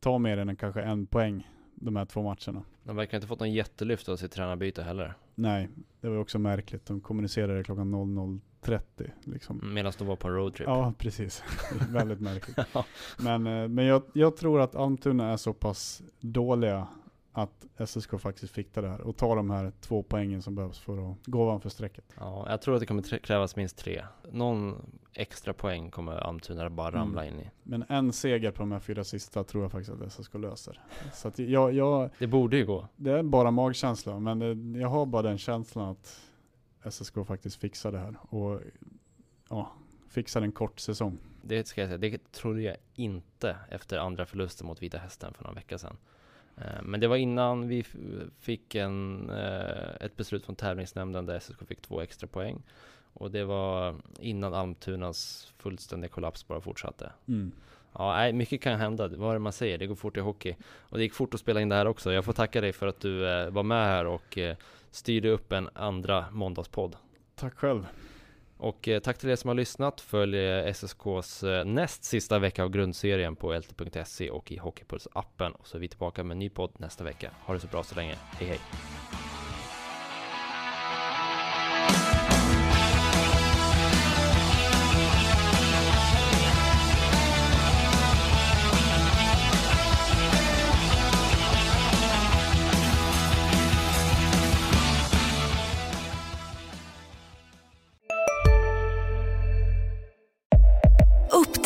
tar 0.00 0.18
mer 0.18 0.36
än 0.36 0.56
kanske 0.56 0.82
en 0.82 1.06
poäng 1.06 1.46
de 1.80 1.96
här 1.96 2.04
två 2.04 2.22
matcherna. 2.22 2.62
De 2.82 2.96
verkar 2.96 3.16
inte 3.16 3.26
fått 3.26 3.40
någon 3.40 3.52
jättelyft 3.52 4.08
av 4.08 4.16
sitt 4.16 4.32
tränarbyte 4.32 4.82
heller. 4.82 5.14
Nej, 5.34 5.68
det 6.00 6.08
var 6.08 6.16
också 6.16 6.38
märkligt. 6.38 6.86
De 6.86 7.00
kommunicerade 7.00 7.64
klockan 7.64 7.94
00.30 7.94 9.10
liksom. 9.24 9.74
Medan 9.74 9.92
de 9.98 10.06
var 10.06 10.16
på 10.16 10.28
en 10.28 10.34
roadtrip. 10.34 10.68
Ja, 10.68 10.92
precis. 10.98 11.42
Väldigt 11.90 12.20
märkligt. 12.20 12.58
Ja. 12.72 12.84
Men, 13.18 13.46
eh, 13.46 13.68
men 13.68 13.84
jag, 13.84 14.02
jag 14.12 14.36
tror 14.36 14.60
att 14.60 14.74
Almtuna 14.74 15.32
är 15.32 15.36
så 15.36 15.52
pass 15.52 16.02
dåliga 16.20 16.86
att 17.32 17.66
SSK 17.88 18.20
faktiskt 18.20 18.52
fixar 18.54 18.82
det 18.82 18.88
här 18.88 19.00
och 19.00 19.16
tar 19.16 19.36
de 19.36 19.50
här 19.50 19.72
två 19.80 20.02
poängen 20.02 20.42
som 20.42 20.54
behövs 20.54 20.78
för 20.78 21.10
att 21.10 21.26
gå 21.26 21.42
ovanför 21.42 21.68
strecket. 21.68 22.04
Ja, 22.18 22.46
jag 22.50 22.62
tror 22.62 22.74
att 22.74 22.80
det 22.80 22.86
kommer 22.86 23.18
krävas 23.18 23.56
minst 23.56 23.78
tre. 23.78 24.04
Någon 24.32 24.76
extra 25.12 25.52
poäng 25.52 25.90
kommer 25.90 26.12
Almtuna 26.12 26.70
bara 26.70 26.94
ramla 26.94 27.26
in 27.26 27.40
i. 27.40 27.50
Men 27.62 27.84
en 27.88 28.12
seger 28.12 28.50
på 28.50 28.62
de 28.62 28.72
här 28.72 28.80
fyra 28.80 29.04
sista 29.04 29.44
tror 29.44 29.64
jag 29.64 29.72
faktiskt 29.72 30.02
att 30.02 30.12
SSK 30.12 30.34
löser. 30.34 30.80
Så 31.12 31.28
att 31.28 31.38
jag, 31.38 31.72
jag, 31.72 32.10
Det 32.18 32.26
borde 32.26 32.56
ju 32.56 32.66
gå. 32.66 32.88
det 32.96 33.10
är 33.10 33.22
bara 33.22 33.50
magkänsla, 33.50 34.18
men 34.18 34.38
det, 34.38 34.80
jag 34.80 34.88
har 34.88 35.06
bara 35.06 35.22
den 35.22 35.38
känslan 35.38 35.88
att 35.88 36.20
SSK 36.92 37.14
faktiskt 37.26 37.56
fixar 37.60 37.92
det 37.92 37.98
här 37.98 38.16
och 38.34 38.60
ja, 39.48 39.72
fixar 40.08 40.42
en 40.42 40.52
kort 40.52 40.80
säsong. 40.80 41.18
Det 41.42 41.66
ska 41.66 41.80
jag 41.80 41.88
säga, 41.88 41.98
det 41.98 42.32
trodde 42.32 42.62
jag 42.62 42.76
inte 42.94 43.56
efter 43.70 43.98
andra 43.98 44.26
förlusten 44.26 44.66
mot 44.66 44.82
Vita 44.82 44.98
Hästen 44.98 45.34
för 45.34 45.44
några 45.44 45.54
veckor 45.54 45.76
sedan. 45.76 45.96
Eh, 46.60 46.82
Men 46.82 47.00
det 47.00 47.06
var 47.08 47.16
innan 47.16 47.68
vi 47.68 47.84
fick 48.40 48.74
en, 48.74 49.30
eh, 49.30 49.94
ett 50.00 50.16
beslut 50.16 50.44
från 50.44 50.56
tävlingsnämnden 50.56 51.26
där 51.26 51.36
SSK 51.36 51.64
fick 51.66 51.80
två 51.82 52.00
extra 52.00 52.26
poäng. 52.26 52.62
Och 53.12 53.30
det 53.30 53.44
var 53.44 53.94
innan 54.20 54.54
Almtunas 54.54 55.52
fullständiga 55.58 56.08
kollaps 56.08 56.48
bara 56.48 56.60
fortsatte. 56.60 57.12
Mm. 57.28 57.52
Ja, 57.92 58.12
nej, 58.12 58.32
mycket 58.32 58.62
kan 58.62 58.78
hända. 58.78 59.08
Vad 59.08 59.30
är 59.30 59.34
det 59.34 59.38
man 59.38 59.52
säger? 59.52 59.78
Det 59.78 59.86
går 59.86 59.94
fort 59.94 60.16
i 60.16 60.20
hockey. 60.20 60.56
Och 60.78 60.98
det 60.98 61.02
gick 61.02 61.14
fort 61.14 61.34
att 61.34 61.40
spela 61.40 61.60
in 61.60 61.68
det 61.68 61.74
här 61.74 61.86
också. 61.86 62.12
Jag 62.12 62.24
får 62.24 62.32
tacka 62.32 62.60
dig 62.60 62.72
för 62.72 62.86
att 62.86 63.00
du 63.00 63.28
eh, 63.28 63.50
var 63.50 63.62
med 63.62 63.86
här 63.86 64.06
och 64.06 64.38
styrde 64.90 65.30
upp 65.30 65.52
en 65.52 65.68
andra 65.74 66.24
måndagspodd. 66.32 66.96
Tack 67.34 67.54
själv. 67.54 67.86
Och 68.58 68.88
eh, 68.88 69.00
tack 69.00 69.18
till 69.18 69.30
er 69.30 69.36
som 69.36 69.48
har 69.48 69.54
lyssnat. 69.54 70.00
Följ 70.00 70.38
eh, 70.38 70.66
SSKs 70.66 71.42
eh, 71.42 71.64
näst 71.64 72.04
sista 72.04 72.38
vecka 72.38 72.64
av 72.64 72.70
grundserien 72.70 73.36
på 73.36 73.52
lt.se 73.52 74.30
och 74.30 74.52
i 74.52 74.58
Hockeypuls-appen. 74.58 75.52
Och 75.52 75.66
så 75.66 75.76
är 75.76 75.80
vi 75.80 75.88
tillbaka 75.88 76.24
med 76.24 76.34
en 76.34 76.38
ny 76.38 76.50
podd 76.50 76.70
nästa 76.78 77.04
vecka. 77.04 77.30
Ha 77.40 77.54
det 77.54 77.60
så 77.60 77.66
bra 77.66 77.82
så 77.82 77.94
länge. 77.94 78.14
Hej 78.38 78.48
hej! 78.48 78.58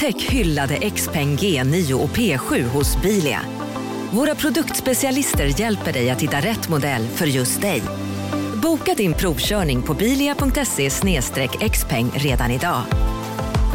Upptäck 0.02 0.22
hyllade 0.22 0.90
XPeng 0.90 1.36
G9 1.36 1.92
och 1.92 2.08
P7 2.08 2.62
hos 2.62 3.02
Bilia. 3.02 3.40
Våra 4.10 4.34
produktspecialister 4.34 5.60
hjälper 5.60 5.92
dig 5.92 6.10
att 6.10 6.22
hitta 6.22 6.36
rätt 6.36 6.68
modell 6.68 7.06
för 7.06 7.26
just 7.26 7.60
dig. 7.60 7.82
Boka 8.62 8.94
din 8.94 9.14
provkörning 9.14 9.82
på 9.82 9.94
bilia.se 9.94 10.90
xpeng 11.70 12.10
redan 12.14 12.50
idag. 12.50 12.82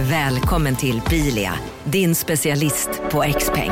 Välkommen 0.01 0.75
till 0.75 1.01
Bilia, 1.09 1.53
din 1.83 2.15
specialist 2.15 2.89
på 3.11 3.25
XPeng. 3.39 3.71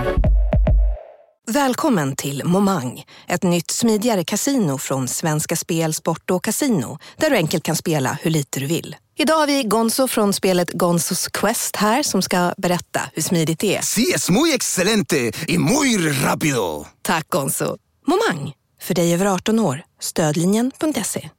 Välkommen 1.47 2.15
till 2.15 2.41
Momang, 2.45 3.03
ett 3.27 3.43
nytt 3.43 3.71
smidigare 3.71 4.23
kasino 4.23 4.77
från 4.77 5.07
Svenska 5.07 5.55
Spel, 5.55 5.93
Sport 5.93 6.31
och 6.31 6.43
Casino 6.43 6.99
där 7.17 7.29
du 7.29 7.35
enkelt 7.35 7.63
kan 7.63 7.75
spela 7.75 8.17
hur 8.21 8.31
lite 8.31 8.59
du 8.59 8.65
vill. 8.65 8.95
Idag 9.17 9.36
har 9.36 9.47
vi 9.47 9.63
Gonzo 9.63 10.08
från 10.08 10.34
spelet 10.34 10.71
Gonzos 10.71 11.28
Quest 11.28 11.75
här 11.75 12.04
som 12.04 12.21
ska 12.21 12.54
berätta 12.58 13.01
hur 13.13 13.21
smidigt 13.21 13.60
det 13.60 13.75
är. 13.75 13.82
Sí, 13.82 14.12
es 14.15 14.30
muy 14.30 14.54
excelente 14.54 15.32
y 15.47 15.58
muy 15.58 15.97
rápido. 16.10 16.86
Tack 17.01 17.30
Gonzo. 17.30 17.78
Momang, 18.08 18.54
för 18.82 18.93
dig 18.93 19.13
över 19.13 19.25
18 19.25 19.60
år. 19.60 19.84
Stödlinjen.se. 19.99 21.30